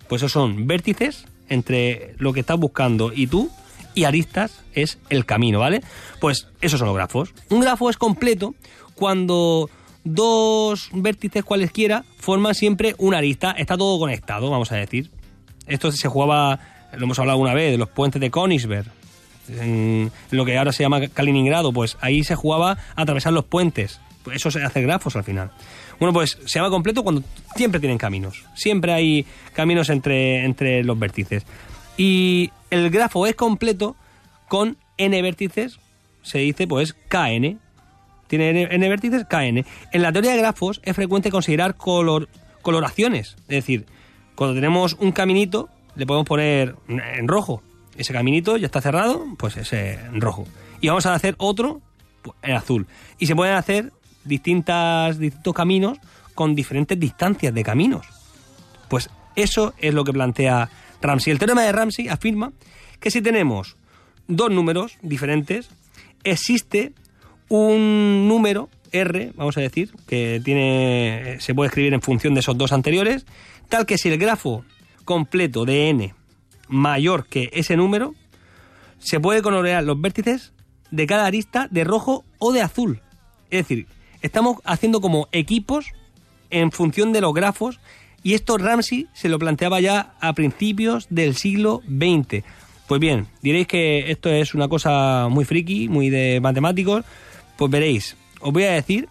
Pues 0.09 0.23
esos 0.23 0.33
son 0.33 0.67
vértices 0.67 1.25
entre 1.49 2.15
lo 2.19 2.33
que 2.33 2.41
estás 2.41 2.59
buscando 2.59 3.13
y 3.15 3.27
tú, 3.27 3.51
y 3.95 4.05
aristas 4.05 4.61
es 4.75 4.99
el 5.09 5.25
camino, 5.25 5.59
¿vale? 5.59 5.83
Pues 6.21 6.47
esos 6.61 6.79
son 6.79 6.89
los 6.89 6.97
grafos. 6.97 7.35
Un 7.49 7.61
grafo 7.61 7.91
es 7.91 7.97
completo 7.97 8.55
cuando 8.95 9.71
dos 10.05 10.91
vértices 10.93 11.45
cualesquiera 11.45 12.05
forman 12.19 12.55
siempre 12.55 12.95
una 12.99 13.19
arista, 13.19 13.53
está 13.53 13.77
todo 13.77 13.99
conectado, 13.99 14.51
vamos 14.51 14.71
a 14.73 14.77
decir. 14.77 15.11
Esto 15.67 15.91
se 15.93 16.09
jugaba, 16.09 16.61
lo 16.97 17.05
hemos 17.05 17.19
hablado 17.19 17.39
una 17.39 17.55
vez, 17.55 17.73
de 17.73 17.79
los 17.79 17.89
puentes 17.89 18.21
de 18.21 18.31
Königsberg, 18.31 18.91
en 19.49 20.11
lo 20.31 20.45
que 20.45 20.59
ahora 20.59 20.73
se 20.73 20.83
llama 20.83 21.09
Kaliningrado, 21.09 21.73
pues 21.73 21.97
ahí 22.01 22.25
se 22.25 22.35
jugaba 22.35 22.79
atravesar 22.97 23.33
los 23.33 23.45
puentes. 23.45 24.01
Pues 24.23 24.37
eso 24.37 24.51
se 24.51 24.63
hace 24.63 24.83
grafos 24.83 25.17
al 25.17 25.25
final. 25.25 25.51
Bueno, 25.99 26.13
pues 26.13 26.39
se 26.45 26.59
llama 26.59 26.71
completo 26.71 27.03
cuando 27.03 27.23
siempre 27.57 27.81
tienen 27.81 27.99
caminos. 27.99 28.45
Siempre 28.55 28.93
hay 28.93 29.27
caminos 29.53 29.91
entre, 29.91 30.45
entre 30.45 30.85
los 30.85 30.99
vértices. 30.99 31.45
Y 31.97 32.51
el 32.71 32.91
grafo 32.91 33.27
es 33.27 33.35
completo 33.35 33.97
con 34.49 34.79
n 34.97 35.23
vértices, 35.23 35.79
se 36.23 36.39
dice 36.39 36.67
pues 36.67 36.95
kn. 36.95 37.59
Tiene 38.29 38.51
n, 38.51 38.69
n 38.71 38.89
vértices, 38.89 39.25
kn. 39.25 39.65
En 39.93 40.03
la 40.03 40.13
teoría 40.13 40.33
de 40.33 40.39
grafos 40.39 40.81
es 40.85 40.95
frecuente 40.95 41.31
considerar 41.31 41.77
color, 41.77 42.29
coloraciones. 42.63 43.37
Es 43.43 43.49
decir, 43.49 43.87
cuando 44.35 44.55
tenemos 44.55 44.97
un 45.01 45.13
caminito, 45.13 45.69
le 45.97 46.07
podemos 46.07 46.27
poner 46.27 46.77
en 46.89 47.29
rojo. 47.29 47.63
Ese 48.01 48.15
caminito 48.15 48.57
ya 48.57 48.65
está 48.65 48.81
cerrado, 48.81 49.27
pues 49.37 49.59
ese 49.59 49.93
en 49.93 50.23
rojo. 50.23 50.47
Y 50.81 50.89
vamos 50.89 51.05
a 51.05 51.13
hacer 51.13 51.35
otro 51.37 51.83
en 52.41 52.55
azul. 52.55 52.87
Y 53.19 53.27
se 53.27 53.37
pueden 53.37 53.55
hacer 53.55 53.93
distintas, 54.25 55.19
distintos 55.19 55.53
caminos 55.53 55.99
con 56.35 56.55
diferentes 56.55 56.99
distancias 56.99 57.53
de 57.53 57.63
caminos. 57.63 58.07
Pues 58.89 59.11
eso 59.37 59.75
es 59.77 59.93
lo 59.93 60.03
que 60.05 60.15
plantea 60.15 60.71
Ramsey. 61.03 61.31
El 61.31 61.39
teorema 61.39 61.61
de 61.61 61.73
Ramsey 61.73 62.09
afirma 62.09 62.55
que 63.01 63.11
si 63.11 63.21
tenemos 63.21 63.77
dos 64.29 64.51
números 64.51 64.97
diferentes, 65.03 65.69
existe 66.25 66.95
un 67.51 68.27
número 68.29 68.71
R, 68.93 69.33
vamos 69.35 69.59
a 69.59 69.61
decir, 69.61 69.93
que 70.07 70.41
tiene 70.43 71.37
se 71.41 71.55
puede 71.55 71.69
escribir 71.69 71.93
en 71.93 72.01
función 72.01 72.33
de 72.33 72.41
esos 72.41 72.57
dos 72.57 72.73
anteriores, 72.73 73.27
tal 73.69 73.85
que 73.85 73.99
si 73.99 74.09
el 74.09 74.17
grafo 74.17 74.65
completo 75.05 75.67
de 75.67 75.91
n 75.91 76.15
mayor 76.71 77.27
que 77.27 77.51
ese 77.53 77.77
número, 77.77 78.15
se 78.99 79.21
puede 79.21 79.43
colorear 79.43 79.85
los 79.85 80.01
vértices 80.01 80.53
de 80.91 81.07
cada 81.07 81.27
arista 81.27 81.69
de 81.71 81.85
rojo 81.85 82.25
o 82.39 82.53
de 82.53 82.63
azul. 82.63 83.01
Es 83.51 83.67
decir, 83.67 83.87
estamos 84.23 84.59
haciendo 84.65 85.01
como 85.01 85.29
equipos 85.33 85.93
en 86.51 86.73
función 86.73 87.13
de 87.13 87.21
los 87.21 87.35
grafos 87.35 87.81
y 88.23 88.35
esto 88.35 88.59
Ramsey 88.59 89.07
se 89.13 89.29
lo 89.29 89.39
planteaba 89.39 89.81
ya 89.81 90.15
a 90.21 90.33
principios 90.35 91.07
del 91.11 91.37
siglo 91.37 91.83
XX. 91.89 92.45
Pues 92.87 93.01
bien, 93.01 93.29
diréis 93.41 93.67
que 93.67 94.11
esto 94.11 94.29
es 94.29 94.55
una 94.55 94.69
cosa 94.69 95.29
muy 95.31 95.45
friki, 95.45 95.89
muy 95.89 96.11
de 96.11 96.41
matemáticos. 96.41 97.05
Pues 97.57 97.71
veréis, 97.71 98.17
os 98.41 98.53
voy 98.53 98.65
a 98.65 98.73
decir 98.73 99.09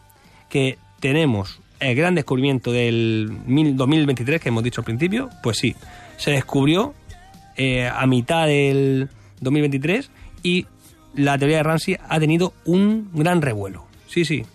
que 0.49 0.77
tenemos 0.99 1.59
el 1.79 1.95
gran 1.95 2.13
descubrimiento 2.13 2.71
del 2.71 3.31
2023 3.47 4.41
que 4.41 4.49
hemos 4.49 4.63
dicho 4.63 4.81
al 4.81 4.85
principio. 4.85 5.29
Pues 5.41 5.57
sí, 5.57 5.75
se 6.17 6.31
descubrió 6.31 6.93
eh, 7.61 7.91
a 7.93 8.07
mitad 8.07 8.47
del 8.47 9.09
2023 9.41 10.09
y 10.43 10.65
la 11.13 11.37
teoría 11.37 11.57
de 11.57 11.63
Ramsey 11.63 11.97
ha 12.07 12.17
tenido 12.17 12.53
un 12.63 13.09
gran 13.13 13.41
revuelo. 13.41 13.85
Sí, 14.07 14.23
sí. 14.23 14.45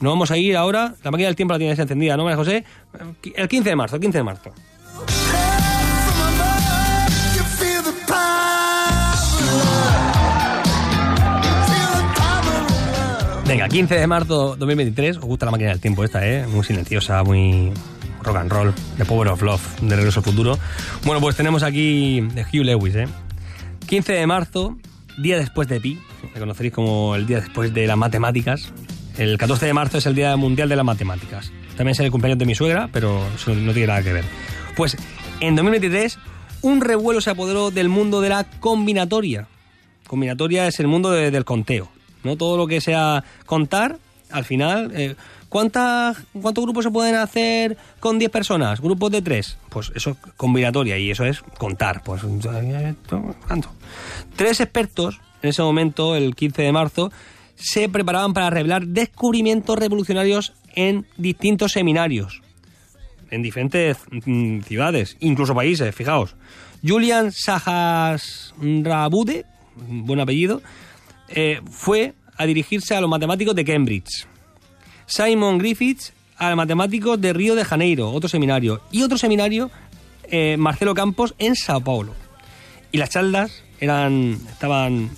Nos 0.00 0.12
vamos 0.12 0.30
a 0.30 0.38
ir 0.38 0.56
ahora. 0.56 0.94
La 1.02 1.10
máquina 1.10 1.28
del 1.28 1.36
tiempo 1.36 1.52
la 1.52 1.58
tienes 1.58 1.78
encendida, 1.78 2.16
¿no, 2.16 2.24
María 2.24 2.38
José? 2.38 2.64
El 3.36 3.48
15 3.48 3.68
de 3.68 3.76
marzo, 3.76 3.96
el 3.96 4.02
15 4.02 4.18
de 4.18 4.24
marzo. 4.24 4.52
Venga, 13.46 13.68
15 13.68 13.94
de 13.94 14.06
marzo 14.06 14.56
2023. 14.56 15.18
Os 15.18 15.24
gusta 15.24 15.44
la 15.44 15.52
máquina 15.52 15.68
del 15.68 15.80
tiempo 15.80 16.02
esta, 16.02 16.26
¿eh? 16.26 16.46
Muy 16.46 16.64
silenciosa, 16.64 17.22
muy 17.22 17.74
rock 18.24 18.36
and 18.36 18.50
roll. 18.50 18.72
The 18.98 19.04
Power 19.04 19.28
of 19.28 19.42
Love, 19.42 19.80
de 19.80 19.96
Regreso 19.96 20.20
al 20.20 20.24
Futuro. 20.24 20.58
Bueno, 21.04 21.20
pues 21.20 21.36
tenemos 21.36 21.62
aquí 21.62 22.20
Hugh 22.20 22.64
Lewis, 22.64 22.94
¿eh? 22.96 23.08
15 23.86 24.12
de 24.12 24.26
marzo, 24.26 24.76
día 25.18 25.38
después 25.38 25.68
de 25.68 25.80
Pi. 25.80 25.98
Le 26.34 26.40
conoceréis 26.40 26.74
como 26.74 27.14
el 27.14 27.26
día 27.26 27.40
después 27.40 27.72
de 27.74 27.86
las 27.86 27.96
matemáticas. 27.96 28.72
El 29.18 29.38
14 29.38 29.66
de 29.66 29.74
marzo 29.74 29.98
es 29.98 30.06
el 30.06 30.14
Día 30.14 30.36
Mundial 30.36 30.68
de 30.68 30.74
las 30.76 30.84
Matemáticas. 30.84 31.52
También 31.76 31.92
es 31.92 32.00
el 32.00 32.10
cumpleaños 32.10 32.38
de 32.38 32.46
mi 32.46 32.54
suegra, 32.54 32.88
pero 32.92 33.24
eso 33.34 33.54
no 33.54 33.72
tiene 33.72 33.86
nada 33.88 34.02
que 34.02 34.12
ver. 34.12 34.24
Pues 34.76 34.96
en 35.40 35.54
2023, 35.54 36.18
un 36.62 36.80
revuelo 36.80 37.20
se 37.20 37.30
apoderó 37.30 37.70
del 37.70 37.88
mundo 37.88 38.20
de 38.20 38.30
la 38.30 38.44
combinatoria. 38.60 39.46
Combinatoria 40.08 40.66
es 40.66 40.80
el 40.80 40.86
mundo 40.88 41.10
de- 41.12 41.30
del 41.30 41.44
conteo. 41.44 41.88
¿no? 42.24 42.36
Todo 42.36 42.56
lo 42.56 42.66
que 42.66 42.80
sea 42.80 43.22
contar, 43.46 43.98
al 44.30 44.44
final. 44.44 44.90
eh, 44.94 45.14
¿cuántas, 45.54 46.18
¿Cuántos 46.42 46.64
grupos 46.64 46.84
se 46.84 46.90
pueden 46.90 47.14
hacer 47.14 47.78
con 48.00 48.18
10 48.18 48.32
personas? 48.32 48.80
¿Grupos 48.80 49.12
de 49.12 49.22
3? 49.22 49.56
Pues 49.68 49.92
eso 49.94 50.10
es 50.10 50.16
combinatoria 50.36 50.98
y 50.98 51.12
eso 51.12 51.24
es 51.24 51.42
contar. 51.58 52.02
Pues, 52.02 52.22
¿cuánto? 53.46 53.70
Tres 54.34 54.58
expertos, 54.58 55.20
en 55.42 55.50
ese 55.50 55.62
momento, 55.62 56.16
el 56.16 56.34
15 56.34 56.60
de 56.60 56.72
marzo, 56.72 57.12
se 57.54 57.88
preparaban 57.88 58.34
para 58.34 58.50
revelar 58.50 58.88
descubrimientos 58.88 59.78
revolucionarios 59.78 60.54
en 60.74 61.06
distintos 61.16 61.70
seminarios 61.70 62.42
en 63.30 63.42
diferentes 63.42 63.96
mm, 64.10 64.62
ciudades, 64.62 65.16
incluso 65.20 65.54
países, 65.54 65.94
fijaos. 65.94 66.34
Julian 66.84 67.30
Sahasrabudhe, 67.32 69.44
buen 69.76 70.18
apellido, 70.18 70.62
eh, 71.28 71.60
fue 71.70 72.14
a 72.36 72.44
dirigirse 72.44 72.96
a 72.96 73.00
los 73.00 73.08
matemáticos 73.08 73.54
de 73.54 73.64
Cambridge. 73.64 74.26
Simon 75.06 75.58
Griffiths 75.58 76.12
a 76.36 76.48
los 76.48 76.56
matemáticos 76.56 77.20
de 77.20 77.32
Río 77.32 77.54
de 77.54 77.64
Janeiro, 77.64 78.10
otro 78.10 78.28
seminario. 78.28 78.80
Y 78.90 79.02
otro 79.02 79.18
seminario, 79.18 79.70
eh, 80.24 80.56
Marcelo 80.58 80.94
Campos, 80.94 81.34
en 81.38 81.54
Sao 81.54 81.80
Paulo. 81.80 82.14
Y 82.92 82.98
las 82.98 83.10
charlas 83.10 83.62
eran, 83.80 84.38
estaban 84.50 85.10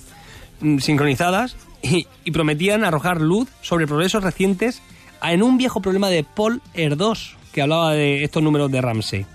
mm, 0.60 0.78
sincronizadas 0.78 1.56
y, 1.82 2.06
prometían 2.30 2.84
arrojar 2.84 3.20
luz 3.20 3.48
sobre 3.62 3.86
progresos 3.86 4.22
recientes 4.22 4.82
en 5.22 5.42
un 5.42 5.58
viejo 5.58 5.80
problema 5.80 6.08
de 6.08 6.24
Paul 6.24 6.60
Erdős, 6.74 7.36
que 7.52 7.62
hablaba 7.62 7.92
de 7.92 8.24
estos 8.24 8.42
números 8.42 8.70
de 8.70 8.80
Ramsey. 8.80 9.26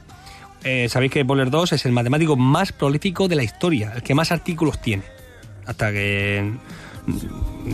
Eh, 0.63 0.87
Sabéis 0.89 1.11
que 1.11 1.25
Paul 1.25 1.39
Erdős 1.39 1.71
es 1.71 1.85
el 1.85 1.91
matemático 1.91 2.35
más 2.35 2.71
prolífico 2.71 3.27
de 3.27 3.35
la 3.35 3.43
historia, 3.43 3.93
el 3.95 4.03
que 4.03 4.13
más 4.13 4.31
artículos 4.31 4.79
tiene. 4.81 5.03
Hasta 5.65 5.91
que 5.91 6.53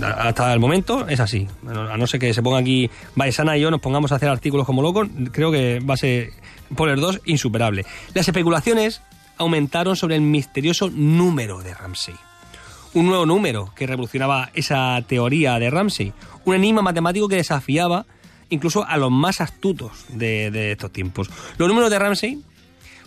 hasta 0.03 0.53
el 0.53 0.59
momento 0.59 1.07
es 1.07 1.19
así. 1.19 1.47
A 1.67 1.97
no 1.97 2.07
ser 2.07 2.19
que 2.19 2.33
se 2.33 2.41
ponga 2.41 2.59
aquí 2.59 2.89
Baesana 3.15 3.57
y 3.57 3.61
yo 3.61 3.71
nos 3.71 3.81
pongamos 3.81 4.11
a 4.11 4.15
hacer 4.15 4.29
artículos 4.29 4.65
como 4.65 4.81
locos, 4.81 5.07
creo 5.31 5.51
que 5.51 5.79
va 5.79 5.95
a 5.95 5.97
ser 5.97 6.31
Paul 6.75 6.89
Erdős 6.89 7.21
insuperable. 7.25 7.85
Las 8.13 8.27
especulaciones 8.27 9.01
aumentaron 9.37 9.95
sobre 9.95 10.15
el 10.15 10.21
misterioso 10.21 10.89
número 10.89 11.61
de 11.61 11.73
Ramsey 11.73 12.15
un 12.93 13.05
nuevo 13.05 13.25
número 13.25 13.71
que 13.75 13.85
revolucionaba 13.85 14.49
esa 14.53 14.99
teoría 15.07 15.59
de 15.59 15.69
Ramsey, 15.69 16.13
un 16.45 16.55
enigma 16.55 16.81
matemático 16.81 17.27
que 17.27 17.35
desafiaba 17.35 18.05
incluso 18.49 18.85
a 18.87 18.97
los 18.97 19.11
más 19.11 19.41
astutos 19.41 20.05
de, 20.09 20.49
de 20.51 20.71
estos 20.71 20.91
tiempos. 20.91 21.29
Los 21.57 21.67
números 21.67 21.91
de 21.91 21.99
Ramsey, 21.99 22.41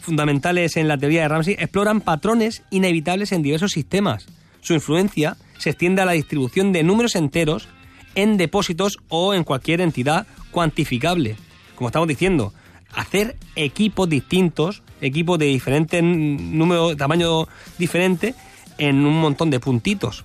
fundamentales 0.00 0.76
en 0.76 0.86
la 0.86 0.98
teoría 0.98 1.22
de 1.22 1.28
Ramsey, 1.28 1.56
exploran 1.58 2.02
patrones 2.02 2.62
inevitables 2.70 3.32
en 3.32 3.42
diversos 3.42 3.72
sistemas. 3.72 4.26
Su 4.60 4.74
influencia 4.74 5.36
se 5.60 5.70
extiende 5.70 6.00
a 6.00 6.06
la 6.06 6.12
distribución 6.12 6.72
de 6.72 6.82
números 6.82 7.14
enteros 7.14 7.68
en 8.14 8.38
depósitos 8.38 8.98
o 9.08 9.34
en 9.34 9.44
cualquier 9.44 9.82
entidad 9.82 10.26
cuantificable. 10.50 11.36
Como 11.76 11.88
estamos 11.88 12.08
diciendo, 12.08 12.54
hacer 12.94 13.36
equipos 13.56 14.08
distintos, 14.08 14.82
equipos 15.02 15.38
de 15.38 15.46
diferentes 15.46 16.02
números, 16.02 16.96
tamaño 16.96 17.46
diferente, 17.78 18.34
en 18.78 19.04
un 19.04 19.20
montón 19.20 19.50
de 19.50 19.60
puntitos. 19.60 20.24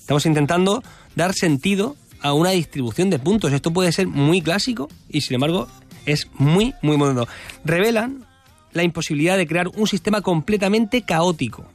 Estamos 0.00 0.24
intentando 0.24 0.82
dar 1.14 1.34
sentido 1.34 1.94
a 2.22 2.32
una 2.32 2.50
distribución 2.50 3.10
de 3.10 3.18
puntos. 3.18 3.52
Esto 3.52 3.72
puede 3.72 3.92
ser 3.92 4.06
muy 4.06 4.40
clásico 4.40 4.88
y 5.10 5.20
sin 5.20 5.34
embargo 5.34 5.68
es 6.06 6.28
muy, 6.38 6.72
muy 6.80 6.96
moderno. 6.96 7.26
Revelan 7.64 8.24
la 8.72 8.84
imposibilidad 8.84 9.36
de 9.36 9.46
crear 9.46 9.68
un 9.68 9.86
sistema 9.86 10.22
completamente 10.22 11.02
caótico, 11.02 11.66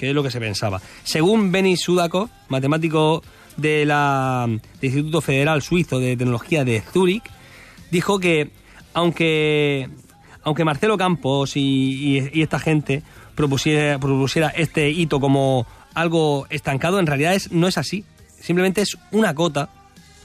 que 0.00 0.08
es 0.08 0.14
lo 0.14 0.22
que 0.22 0.30
se 0.30 0.40
pensaba. 0.40 0.80
Según 1.04 1.52
Benny 1.52 1.76
Sudakov, 1.76 2.30
matemático 2.48 3.22
de 3.58 3.84
la, 3.84 4.46
del 4.48 4.60
Instituto 4.80 5.20
Federal 5.20 5.60
Suizo 5.60 5.98
de 6.00 6.16
Tecnología 6.16 6.64
de 6.64 6.80
Zúrich, 6.80 7.24
dijo 7.90 8.18
que 8.18 8.50
aunque, 8.94 9.90
aunque 10.42 10.64
Marcelo 10.64 10.96
Campos 10.96 11.52
y, 11.54 12.16
esta 12.32 12.58
gente 12.58 13.02
propusiera, 13.34 13.98
propusiera 13.98 14.48
este 14.48 14.88
hito 14.88 15.20
como 15.20 15.66
algo 15.92 16.46
estancado, 16.48 16.98
en 16.98 17.06
realidad 17.06 17.34
es, 17.34 17.52
no 17.52 17.68
es 17.68 17.76
así. 17.76 18.02
Simplemente 18.40 18.80
es 18.80 18.96
una 19.10 19.34
cota. 19.34 19.68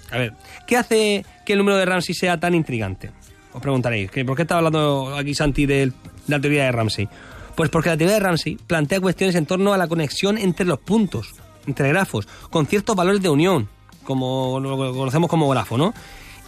A 0.09 0.17
ver, 0.17 0.35
¿qué 0.67 0.77
hace 0.77 1.25
que 1.45 1.51
el 1.51 1.59
número 1.59 1.75
de 1.75 1.83
Ramsey 1.83 2.15
sea 2.15 2.39
tan 2.39 2.55
intrigante? 2.55 3.11
Os 3.51 3.61
preguntaréis, 3.61 4.09
¿que 4.09 4.23
¿por 4.23 4.37
qué 4.37 4.43
está 4.43 4.55
hablando 4.55 5.13
aquí 5.17 5.35
Santi 5.35 5.65
de 5.65 5.91
la 6.27 6.39
teoría 6.39 6.63
de 6.63 6.71
Ramsey? 6.71 7.09
Pues 7.55 7.69
porque 7.69 7.89
la 7.89 7.97
teoría 7.97 8.15
de 8.15 8.19
Ramsey 8.19 8.57
plantea 8.67 8.99
cuestiones 8.99 9.35
en 9.35 9.45
torno 9.45 9.73
a 9.73 9.77
la 9.77 9.87
conexión 9.87 10.37
entre 10.37 10.65
los 10.65 10.79
puntos, 10.79 11.33
entre 11.67 11.89
grafos, 11.89 12.27
con 12.49 12.67
ciertos 12.67 12.95
valores 12.95 13.21
de 13.21 13.29
unión, 13.29 13.69
como 14.03 14.59
lo 14.59 14.77
conocemos 14.93 15.29
como 15.29 15.47
grafo, 15.49 15.77
¿no? 15.77 15.93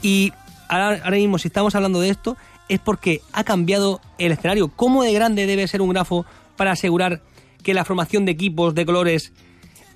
Y 0.01 0.33
ahora, 0.67 1.11
mismo, 1.11 1.37
si 1.37 1.47
estamos 1.47 1.75
hablando 1.75 1.99
de 1.99 2.09
esto, 2.09 2.37
es 2.69 2.79
porque 2.79 3.21
ha 3.31 3.43
cambiado 3.43 4.01
el 4.17 4.31
escenario. 4.31 4.67
¿Cómo 4.69 5.03
de 5.03 5.13
grande 5.13 5.45
debe 5.45 5.67
ser 5.67 5.81
un 5.81 5.89
grafo 5.89 6.25
para 6.55 6.71
asegurar 6.71 7.21
que 7.63 7.73
la 7.73 7.85
formación 7.85 8.25
de 8.25 8.33
equipos 8.33 8.75
de 8.75 8.85
colores 8.85 9.31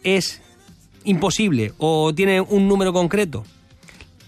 es 0.03 0.41
imposible 1.03 1.74
o 1.77 2.13
tiene 2.13 2.39
un 2.41 2.68
número 2.68 2.94
concreto? 2.94 3.44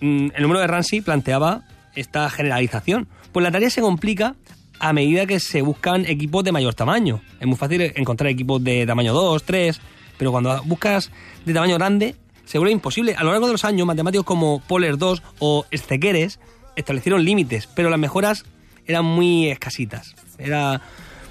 Mm, 0.02 0.30
El 0.36 0.42
número 0.42 0.60
de 0.60 0.68
Ramsey 0.68 1.02
planteaba 1.02 1.64
esta 1.96 2.30
generalización. 2.30 3.08
Pues 3.32 3.44
la 3.44 3.52
tarea 3.52 3.70
se 3.70 3.82
complica 3.82 4.36
a 4.80 4.94
medida 4.94 5.26
que 5.26 5.40
se 5.40 5.62
buscan 5.62 6.06
equipos 6.06 6.44
de 6.44 6.52
mayor 6.52 6.74
tamaño. 6.74 7.22
Es 7.40 7.48
muy 7.48 7.56
fácil 7.56 7.82
encontrar 7.82 8.30
equipos 8.30 8.64
de 8.64 8.86
tamaño 8.86 9.14
2, 9.14 9.44
3, 9.44 9.82
pero 10.18 10.32
cuando 10.32 10.62
buscas 10.64 11.12
de 11.46 11.54
tamaño 11.54 11.76
grande 11.76 12.16
se 12.46 12.58
vuelve 12.58 12.74
imposible. 12.74 13.16
A 13.16 13.24
lo 13.24 13.32
largo 13.32 13.48
de 13.48 13.54
los 13.54 13.66
años, 13.66 13.88
matemáticos 13.88 14.26
como 14.26 14.60
Poler 14.60 14.98
2 14.98 15.22
o 15.40 15.66
Stequeres 15.74 16.40
establecieron 16.76 17.24
límites, 17.24 17.68
pero 17.68 17.90
las 17.90 18.00
mejoras 18.00 18.46
eran 18.86 19.06
muy 19.06 19.48
escasitas. 19.50 20.16
Era 20.38 20.82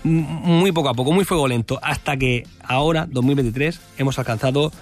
muy 0.04 0.72
poco 0.72 0.88
a 0.88 0.94
poco, 0.94 1.12
muy 1.12 1.24
fuego 1.24 1.46
lento, 1.46 1.78
hasta 1.82 2.16
que 2.16 2.46
ahora, 2.64 3.06
2023, 3.10 3.80
hemos 3.98 4.18
alcanzado 4.18 4.72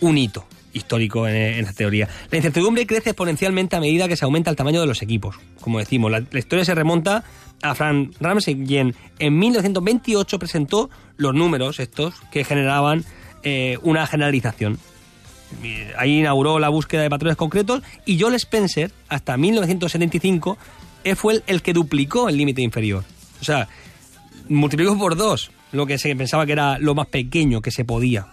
un 0.00 0.16
hito 0.16 0.46
histórico 0.72 1.26
en, 1.26 1.36
en 1.36 1.60
esta 1.60 1.72
teoría. 1.72 2.08
La 2.30 2.36
incertidumbre 2.36 2.86
crece 2.86 3.10
exponencialmente 3.10 3.76
a 3.76 3.80
medida 3.80 4.08
que 4.08 4.16
se 4.16 4.24
aumenta 4.24 4.50
el 4.50 4.56
tamaño 4.56 4.80
de 4.80 4.86
los 4.86 5.02
equipos. 5.02 5.36
Como 5.60 5.78
decimos, 5.78 6.10
la, 6.10 6.22
historia 6.32 6.64
se 6.64 6.74
remonta 6.74 7.24
a 7.62 7.74
Frank 7.74 8.14
Ramsey, 8.20 8.64
quien 8.64 8.94
en 9.18 9.38
1928 9.38 10.38
presentó 10.38 10.90
los 11.16 11.34
números 11.34 11.80
estos 11.80 12.14
que 12.30 12.44
generaban 12.44 13.04
eh, 13.42 13.78
una 13.82 14.06
generalización. 14.06 14.78
Ahí 15.98 16.20
inauguró 16.20 16.58
la 16.60 16.68
búsqueda 16.68 17.02
de 17.02 17.10
patrones 17.10 17.36
concretos 17.36 17.82
y 18.06 18.20
Joel 18.20 18.34
Spencer, 18.36 18.92
hasta 19.08 19.36
1975, 19.36 20.56
eh, 21.02 21.16
fue 21.16 21.42
el 21.46 21.60
que 21.62 21.72
duplicó 21.72 22.28
el 22.28 22.36
límite 22.36 22.62
inferior. 22.62 23.04
O 23.40 23.44
sea, 23.44 23.68
multiplicó 24.48 24.96
por 24.96 25.16
dos 25.16 25.50
lo 25.72 25.86
que 25.86 25.98
se 25.98 26.14
pensaba 26.14 26.46
que 26.46 26.52
era 26.52 26.78
lo 26.78 26.94
más 26.94 27.08
pequeño 27.08 27.62
que 27.62 27.70
se 27.70 27.84
podía 27.84 28.26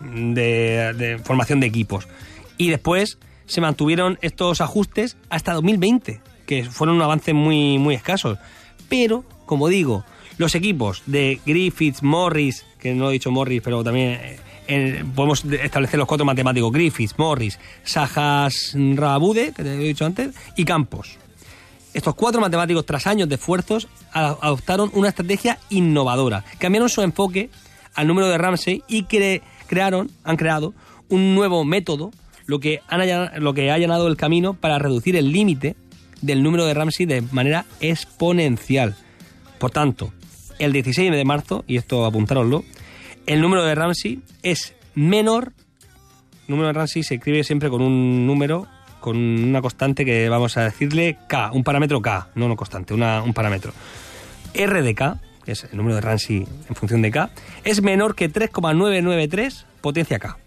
de, 0.00 0.92
de 0.96 1.18
formación 1.18 1.60
de 1.60 1.66
equipos. 1.66 2.08
Y 2.56 2.70
después 2.70 3.18
se 3.46 3.60
mantuvieron 3.60 4.18
estos 4.22 4.60
ajustes 4.60 5.16
hasta 5.28 5.52
2020, 5.54 6.20
que 6.46 6.64
fueron 6.64 6.96
un 6.96 7.02
avance 7.02 7.32
muy, 7.32 7.78
muy 7.78 7.94
escasos. 7.94 8.38
Pero, 8.88 9.24
como 9.46 9.68
digo, 9.68 10.04
los 10.38 10.54
equipos 10.54 11.02
de 11.06 11.40
Griffiths, 11.46 12.02
Morris, 12.02 12.64
que 12.78 12.94
no 12.94 13.10
he 13.10 13.14
dicho 13.14 13.30
Morris, 13.30 13.60
pero 13.62 13.82
también 13.84 14.18
eh, 14.68 15.04
podemos 15.14 15.46
de- 15.48 15.64
establecer 15.64 15.98
los 15.98 16.06
cuatro 16.08 16.24
matemáticos, 16.24 16.72
Griffiths, 16.72 17.18
Morris, 17.18 17.58
Sajas 17.84 18.74
Rabude, 18.74 19.52
que 19.52 19.62
te 19.62 19.74
he 19.74 19.78
dicho 19.78 20.04
antes, 20.06 20.34
y 20.56 20.64
Campos. 20.64 21.16
Estos 21.92 22.14
cuatro 22.14 22.40
matemáticos, 22.40 22.86
tras 22.86 23.06
años 23.08 23.28
de 23.28 23.34
esfuerzos, 23.34 23.88
adoptaron 24.12 24.90
una 24.94 25.08
estrategia 25.08 25.58
innovadora. 25.70 26.44
Cambiaron 26.58 26.88
su 26.88 27.02
enfoque 27.02 27.50
al 27.94 28.06
número 28.06 28.28
de 28.28 28.38
Ramsey 28.38 28.84
y 28.86 29.04
cre- 29.06 29.42
crearon, 29.70 30.10
han 30.24 30.36
creado 30.36 30.74
un 31.08 31.34
nuevo 31.36 31.64
método, 31.64 32.10
lo 32.46 32.58
que, 32.58 32.80
han 32.88 33.00
allan- 33.00 33.30
lo 33.38 33.54
que 33.54 33.70
ha 33.70 33.74
allanado 33.74 34.08
el 34.08 34.16
camino 34.16 34.54
para 34.54 34.80
reducir 34.80 35.14
el 35.14 35.30
límite 35.32 35.76
del 36.20 36.42
número 36.42 36.66
de 36.66 36.74
Ramsey 36.74 37.06
de 37.06 37.22
manera 37.22 37.64
exponencial. 37.80 38.96
Por 39.58 39.70
tanto, 39.70 40.12
el 40.58 40.72
16 40.72 41.12
de 41.12 41.24
marzo, 41.24 41.64
y 41.68 41.76
esto 41.76 42.04
apuntároslo, 42.04 42.64
el 43.26 43.40
número 43.40 43.64
de 43.64 43.74
Ramsey 43.76 44.20
es 44.42 44.74
menor. 44.96 45.52
El 46.48 46.48
número 46.54 46.66
de 46.66 46.72
Ramsey 46.72 47.04
se 47.04 47.14
escribe 47.14 47.44
siempre 47.44 47.70
con 47.70 47.80
un 47.82 48.26
número, 48.26 48.66
con 48.98 49.16
una 49.16 49.62
constante 49.62 50.04
que 50.04 50.28
vamos 50.28 50.56
a 50.56 50.64
decirle 50.64 51.16
K, 51.28 51.52
un 51.52 51.62
parámetro 51.62 52.02
K, 52.02 52.28
no 52.34 52.46
una 52.46 52.56
constante, 52.56 52.92
una- 52.92 53.22
un 53.22 53.32
parámetro. 53.32 53.72
R 54.52 54.82
de 54.82 54.94
K, 54.94 55.20
es 55.50 55.64
el 55.64 55.76
número 55.76 55.96
de 55.96 56.00
Ramsey 56.00 56.46
en 56.68 56.74
función 56.74 57.02
de 57.02 57.10
K, 57.10 57.30
es 57.64 57.82
menor 57.82 58.14
que 58.14 58.28
3,993 58.28 59.66
potencia 59.80 60.18
K. 60.18 60.38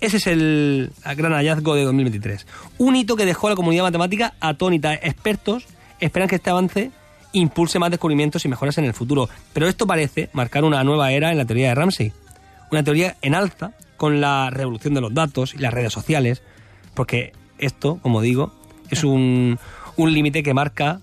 Ese 0.00 0.18
es 0.18 0.26
el 0.26 0.92
gran 1.16 1.32
hallazgo 1.32 1.74
de 1.74 1.84
2023. 1.84 2.46
Un 2.78 2.96
hito 2.96 3.16
que 3.16 3.24
dejó 3.24 3.46
a 3.46 3.50
la 3.50 3.56
comunidad 3.56 3.84
matemática 3.84 4.34
atónita. 4.40 4.92
Expertos 4.94 5.66
esperan 6.00 6.28
que 6.28 6.36
este 6.36 6.50
avance 6.50 6.90
impulse 7.32 7.78
más 7.78 7.90
descubrimientos 7.90 8.44
y 8.44 8.48
mejoras 8.48 8.76
en 8.76 8.84
el 8.84 8.92
futuro. 8.92 9.28
Pero 9.54 9.68
esto 9.68 9.86
parece 9.86 10.28
marcar 10.34 10.64
una 10.64 10.84
nueva 10.84 11.12
era 11.12 11.32
en 11.32 11.38
la 11.38 11.46
teoría 11.46 11.68
de 11.68 11.74
Ramsey. 11.74 12.12
Una 12.70 12.82
teoría 12.82 13.16
en 13.22 13.34
alza 13.34 13.72
con 13.96 14.20
la 14.20 14.50
revolución 14.50 14.92
de 14.92 15.00
los 15.00 15.14
datos 15.14 15.54
y 15.54 15.58
las 15.58 15.72
redes 15.72 15.94
sociales. 15.94 16.42
Porque 16.92 17.32
esto, 17.58 17.98
como 18.02 18.20
digo, 18.20 18.52
es 18.90 19.02
un, 19.02 19.58
un 19.96 20.12
límite 20.12 20.42
que 20.42 20.52
marca 20.52 21.00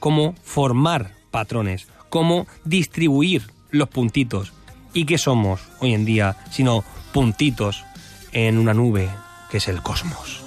cómo 0.00 0.34
formar 0.42 1.12
patrones, 1.30 1.86
cómo 2.12 2.46
distribuir 2.66 3.50
los 3.70 3.88
puntitos. 3.88 4.52
¿Y 4.92 5.06
qué 5.06 5.16
somos 5.16 5.62
hoy 5.80 5.94
en 5.94 6.04
día 6.04 6.36
sino 6.50 6.84
puntitos 7.14 7.84
en 8.32 8.58
una 8.58 8.74
nube 8.74 9.08
que 9.50 9.56
es 9.56 9.68
el 9.68 9.82
cosmos? 9.82 10.41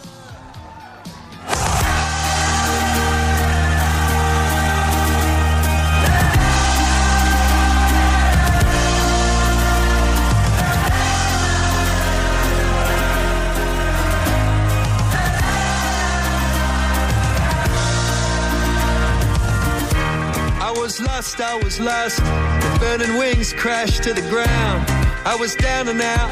I 21.56 21.64
was 21.64 21.80
lost. 21.80 22.18
The 22.18 22.80
burning 22.80 23.18
wings 23.18 23.54
crashed 23.54 24.04
to 24.04 24.14
the 24.14 24.22
ground. 24.30 24.84
I 25.26 25.38
was 25.40 25.56
down 25.56 25.88
and 25.88 26.02
out, 26.02 26.30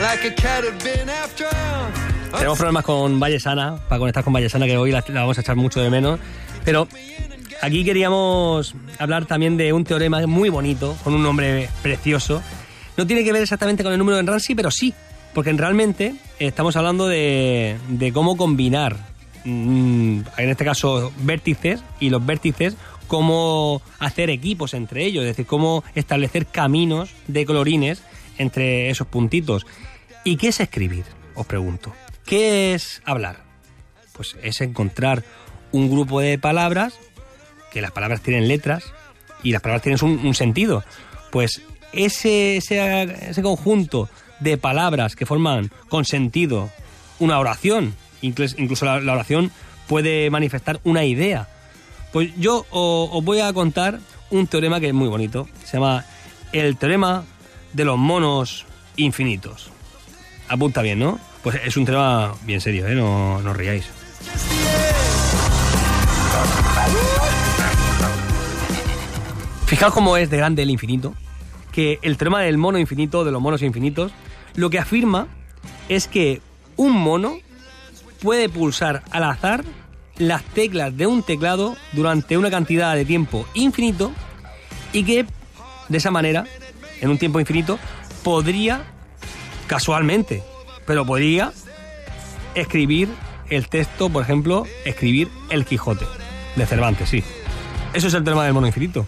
like 0.00 0.24
a 0.24 0.30
cat 0.30 0.64
had 0.64 0.82
been 0.82 1.08
half 1.08 1.36
drowned. 1.36 1.94
Tenemos 2.32 2.56
problemas 2.58 2.84
con 2.84 3.20
Vallesana, 3.20 3.78
para 3.86 3.98
conectar 3.98 4.24
con 4.24 4.32
Vallesana, 4.32 4.64
que 4.66 4.78
hoy 4.78 4.92
la, 4.92 5.04
la 5.08 5.20
vamos 5.20 5.36
a 5.36 5.42
echar 5.42 5.56
mucho 5.56 5.80
de 5.80 5.90
menos. 5.90 6.18
Pero 6.64 6.88
aquí 7.60 7.84
queríamos 7.84 8.74
hablar 8.98 9.26
también 9.26 9.58
de 9.58 9.74
un 9.74 9.84
teorema 9.84 10.26
muy 10.26 10.48
bonito, 10.48 10.96
con 11.04 11.14
un 11.14 11.22
nombre 11.22 11.68
precioso. 11.82 12.42
No 12.96 13.06
tiene 13.06 13.24
que 13.24 13.32
ver 13.32 13.42
exactamente 13.42 13.82
con 13.82 13.92
el 13.92 13.98
número 13.98 14.16
de 14.16 14.22
Ramsey, 14.22 14.54
pero 14.54 14.70
sí, 14.70 14.94
porque 15.34 15.52
realmente 15.52 16.14
estamos 16.38 16.76
hablando 16.76 17.08
de, 17.08 17.76
de 17.88 18.12
cómo 18.12 18.38
combinar, 18.38 18.96
mm, 19.44 20.20
en 20.38 20.48
este 20.48 20.64
caso, 20.64 21.12
vértices 21.18 21.82
y 22.00 22.08
los 22.08 22.24
vértices, 22.24 22.74
cómo 23.08 23.82
hacer 23.98 24.30
equipos 24.30 24.74
entre 24.74 25.04
ellos, 25.04 25.24
es 25.24 25.30
decir, 25.30 25.46
cómo 25.46 25.82
establecer 25.96 26.46
caminos 26.46 27.10
de 27.26 27.44
colorines 27.44 28.02
entre 28.38 28.90
esos 28.90 29.08
puntitos. 29.08 29.66
¿Y 30.22 30.36
qué 30.36 30.48
es 30.48 30.60
escribir? 30.60 31.04
Os 31.34 31.46
pregunto. 31.46 31.92
¿Qué 32.24 32.74
es 32.74 33.02
hablar? 33.04 33.42
Pues 34.12 34.36
es 34.42 34.60
encontrar 34.60 35.24
un 35.72 35.90
grupo 35.90 36.20
de 36.20 36.38
palabras, 36.38 36.98
que 37.72 37.80
las 37.80 37.90
palabras 37.90 38.20
tienen 38.20 38.48
letras 38.48 38.84
y 39.42 39.52
las 39.52 39.62
palabras 39.62 39.82
tienen 39.82 40.26
un, 40.26 40.34
sentido. 40.34 40.84
Pues 41.30 41.62
ese, 41.92 42.56
ese, 42.56 43.42
conjunto 43.42 44.08
de 44.40 44.58
palabras 44.58 45.16
que 45.16 45.26
forman 45.26 45.70
con 45.88 46.04
sentido 46.04 46.70
una 47.18 47.38
oración, 47.38 47.94
incluso, 48.20 48.84
la 48.84 49.12
oración 49.12 49.50
puede 49.86 50.30
manifestar 50.30 50.80
una 50.84 51.04
idea. 51.04 51.48
Pues 52.12 52.30
yo 52.36 52.66
os 52.70 53.24
voy 53.24 53.40
a 53.40 53.52
contar 53.52 54.00
un 54.30 54.46
teorema 54.46 54.80
que 54.80 54.88
es 54.88 54.94
muy 54.94 55.08
bonito. 55.08 55.48
Se 55.64 55.76
llama 55.76 56.04
el 56.52 56.76
teorema 56.76 57.24
de 57.72 57.84
los 57.84 57.98
monos 57.98 58.66
infinitos. 58.96 59.70
Apunta 60.48 60.82
bien, 60.82 60.98
¿no? 60.98 61.20
Pues 61.42 61.60
es 61.64 61.76
un 61.76 61.84
teorema 61.84 62.34
bien 62.42 62.60
serio, 62.60 62.86
¿eh? 62.86 62.94
No, 62.94 63.40
no 63.42 63.50
os 63.50 63.56
riáis. 63.56 63.86
Fijaos 69.66 69.92
cómo 69.92 70.16
es 70.16 70.30
de 70.30 70.38
grande 70.38 70.62
el 70.62 70.70
infinito, 70.70 71.14
que 71.72 71.98
el 72.00 72.16
teorema 72.16 72.40
del 72.40 72.56
mono 72.56 72.78
infinito, 72.78 73.24
de 73.24 73.32
los 73.32 73.42
monos 73.42 73.60
infinitos, 73.60 74.12
lo 74.54 74.70
que 74.70 74.78
afirma 74.78 75.26
es 75.90 76.08
que 76.08 76.40
un 76.76 76.92
mono 76.92 77.36
puede 78.22 78.48
pulsar 78.48 79.02
al 79.10 79.24
azar 79.24 79.64
las 80.18 80.42
teclas 80.42 80.96
de 80.96 81.06
un 81.06 81.22
teclado 81.22 81.76
durante 81.92 82.36
una 82.36 82.50
cantidad 82.50 82.94
de 82.94 83.04
tiempo 83.04 83.46
infinito 83.54 84.12
y 84.92 85.04
que 85.04 85.26
de 85.88 85.98
esa 85.98 86.10
manera, 86.10 86.44
en 87.00 87.08
un 87.10 87.18
tiempo 87.18 87.40
infinito, 87.40 87.78
podría, 88.22 88.82
casualmente, 89.66 90.42
pero 90.86 91.06
podría 91.06 91.52
escribir 92.54 93.08
el 93.50 93.68
texto, 93.68 94.10
por 94.10 94.22
ejemplo, 94.22 94.66
escribir 94.84 95.28
El 95.50 95.64
Quijote 95.64 96.04
de 96.56 96.66
Cervantes, 96.66 97.08
sí. 97.08 97.22
Eso 97.94 98.08
es 98.08 98.14
el 98.14 98.24
teorema 98.24 98.44
del 98.44 98.52
mono 98.54 98.66
infinito. 98.66 99.06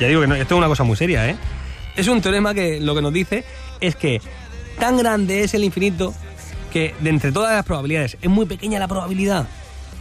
Ya 0.00 0.08
digo 0.08 0.20
que 0.22 0.26
no- 0.26 0.34
esto 0.34 0.54
es 0.54 0.58
una 0.58 0.68
cosa 0.68 0.84
muy 0.84 0.96
seria, 0.96 1.28
¿eh? 1.28 1.36
Es 1.96 2.08
un 2.08 2.20
teorema 2.20 2.54
que 2.54 2.80
lo 2.80 2.94
que 2.94 3.02
nos 3.02 3.12
dice 3.12 3.44
es 3.80 3.94
que 3.96 4.20
tan 4.78 4.96
grande 4.96 5.44
es 5.44 5.54
el 5.54 5.64
infinito 5.64 6.14
que 6.74 6.94
de 7.00 7.08
entre 7.10 7.32
todas 7.32 7.54
las 7.54 7.64
probabilidades, 7.64 8.18
es 8.20 8.28
muy 8.28 8.44
pequeña 8.44 8.78
la 8.78 8.88
probabilidad. 8.88 9.46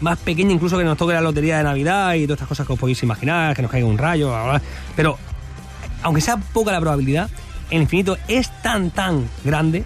Más 0.01 0.17
pequeña 0.19 0.51
incluso 0.51 0.77
que 0.77 0.83
nos 0.83 0.97
toque 0.97 1.13
la 1.13 1.21
lotería 1.21 1.57
de 1.59 1.63
Navidad 1.63 2.15
y 2.15 2.23
todas 2.25 2.38
estas 2.38 2.47
cosas 2.49 2.67
que 2.67 2.73
os 2.73 2.79
podéis 2.79 3.01
imaginar, 3.03 3.55
que 3.55 3.62
nos 3.62 3.71
caiga 3.71 3.88
un 3.88 3.97
rayo, 3.97 4.27
bla, 4.29 4.43
bla, 4.43 4.62
pero 4.95 5.17
aunque 6.01 6.19
sea 6.19 6.36
poca 6.38 6.71
la 6.73 6.81
probabilidad, 6.81 7.29
el 7.69 7.83
infinito 7.83 8.17
es 8.27 8.49
tan, 8.62 8.89
tan 8.91 9.29
grande 9.45 9.86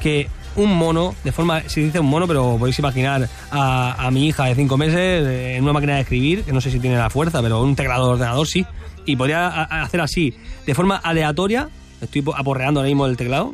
que 0.00 0.28
un 0.56 0.74
mono, 0.74 1.14
de 1.24 1.32
forma, 1.32 1.62
se 1.68 1.80
dice 1.80 1.98
un 2.00 2.06
mono, 2.06 2.26
pero 2.28 2.56
podéis 2.58 2.78
imaginar 2.78 3.28
a, 3.50 4.06
a 4.06 4.10
mi 4.10 4.26
hija 4.28 4.44
de 4.44 4.54
5 4.54 4.76
meses 4.76 5.26
eh, 5.26 5.56
en 5.56 5.64
una 5.64 5.72
máquina 5.72 5.94
de 5.96 6.02
escribir, 6.02 6.44
que 6.44 6.52
no 6.52 6.60
sé 6.60 6.70
si 6.70 6.78
tiene 6.78 6.96
la 6.96 7.10
fuerza, 7.10 7.42
pero 7.42 7.62
un 7.62 7.74
teclado 7.74 8.06
de 8.06 8.12
ordenador 8.12 8.46
sí, 8.46 8.64
y 9.04 9.16
podría 9.16 9.48
hacer 9.64 10.00
así, 10.00 10.34
de 10.66 10.74
forma 10.74 10.96
aleatoria, 10.96 11.68
estoy 12.00 12.22
po- 12.22 12.36
aporreando 12.36 12.80
ahora 12.80 12.88
mismo 12.88 13.06
el 13.06 13.16
teclado, 13.16 13.52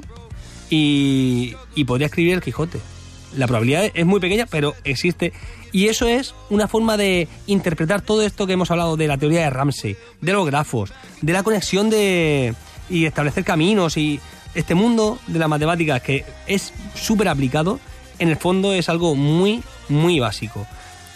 y, 0.75 1.85
podría 1.85 2.07
escribir 2.07 2.35
el 2.35 2.41
Quijote. 2.41 2.81
La 3.37 3.47
probabilidad 3.47 3.91
es 3.93 4.07
muy 4.07 4.21
pequeña, 4.21 4.47
pero 4.47 4.75
existe. 4.85 5.33
Y 5.71 5.89
eso 5.89 6.07
es 6.07 6.35
una 6.51 6.69
forma 6.69 6.97
de 6.97 7.29
interpretar 7.47 8.01
todo 8.01 8.23
esto 8.23 8.47
que 8.47 8.55
hemos 8.55 8.71
hablado 8.71 8.97
de 8.97 9.07
la 9.07 9.19
teoría 9.19 9.43
de 9.43 9.51
Ramsey, 9.51 9.97
de 10.21 10.33
los 10.33 10.47
grafos, 10.47 10.93
de 11.21 11.33
la 11.33 11.43
conexión 11.43 11.91
de 11.91 12.55
y 12.91 13.07
establecer 13.07 13.45
caminos 13.45 13.97
y 13.97 14.21
este 14.55 14.75
mundo 14.75 15.19
de 15.27 15.39
la 15.39 15.49
matemática 15.49 16.01
que 16.01 16.25
es 16.47 16.73
súper 16.95 17.29
aplicado, 17.29 17.81
en 18.19 18.29
el 18.29 18.37
fondo 18.37 18.75
es 18.75 18.89
algo 18.89 19.15
muy, 19.15 19.63
muy 19.89 20.21
básico. 20.21 20.67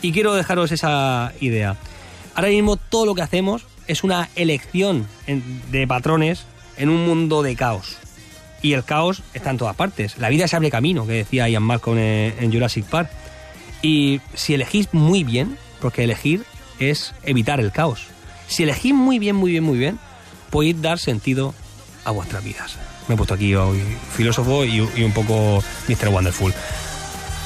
Y 0.01 0.13
quiero 0.13 0.35
dejaros 0.35 0.73
esa 0.73 1.33
idea. 1.41 1.77
Ahora 2.35 2.49
mismo 2.49 2.77
todo 2.77 3.07
lo 3.07 3.15
que 3.15 3.23
hacemos 3.23 3.67
es 3.87 4.05
una 4.05 4.29
elección 4.37 5.07
de 5.71 5.87
patrones 5.87 6.45
en 6.77 6.89
un 6.89 7.07
mundo 7.07 7.43
de 7.43 7.57
caos. 7.57 7.99
Y 8.67 8.73
el 8.73 8.83
caos 8.83 9.23
está 9.33 9.51
en 9.51 9.59
todas 9.59 9.77
partes. 9.77 10.19
La 10.19 10.29
vida 10.29 10.49
se 10.49 10.57
abre 10.57 10.73
camino, 10.73 11.07
que 11.07 11.13
decía 11.13 11.49
Ian 11.49 11.63
Malcolm 11.63 11.99
en, 11.99 12.35
en 12.41 12.53
Jurassic 12.53 12.85
Park. 12.85 13.09
Y 13.81 14.21
si 14.35 14.55
elegís 14.55 14.93
muy 14.93 15.23
bien, 15.23 15.57
porque 15.81 16.03
elegir 16.03 16.43
es 16.81 17.15
evitar 17.23 17.61
el 17.61 17.71
caos. 17.71 18.09
Si 18.49 18.65
elegís 18.65 18.93
muy 18.93 19.21
bien, 19.21 19.37
muy 19.37 19.53
bien, 19.53 19.63
muy 19.63 19.79
bien, 19.79 20.01
podéis 20.51 20.83
dar 20.83 20.99
sentido 20.99 21.55
a 22.05 22.11
vuestras 22.11 22.43
vidas. 22.43 22.77
Me 23.07 23.15
he 23.15 23.17
puesto 23.17 23.35
aquí 23.35 23.55
hoy 23.55 23.81
filósofo 24.17 24.65
y, 24.65 24.79
y 24.97 25.05
un 25.05 25.13
poco 25.13 25.63
Mr. 25.87 26.09
Wonderful. 26.09 26.53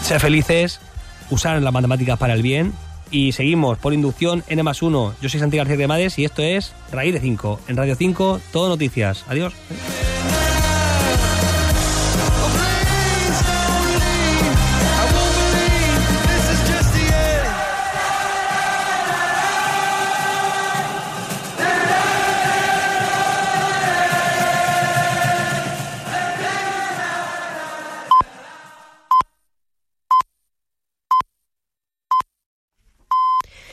Ser 0.03 0.21
felices, 0.21 0.81
usar 1.29 1.61
las 1.61 1.73
matemáticas 1.75 2.19
para 2.19 2.33
el 2.33 2.41
bien 2.41 2.73
y 3.11 3.33
seguimos 3.33 3.77
por 3.77 3.93
inducción 3.93 4.43
N 4.49 4.63
más 4.63 4.81
1. 4.81 5.17
Yo 5.21 5.29
soy 5.29 5.39
Santi 5.39 5.59
García 5.59 5.77
Cremades 5.77 6.19
y 6.19 6.25
esto 6.25 6.41
es 6.41 6.73
Raíz 6.91 7.13
de 7.13 7.21
5. 7.21 7.61
En 7.69 7.77
Radio 7.77 7.95
5, 7.95 8.41
todo 8.53 8.71
noticias. 8.71 9.27
Adiós. 9.29 9.53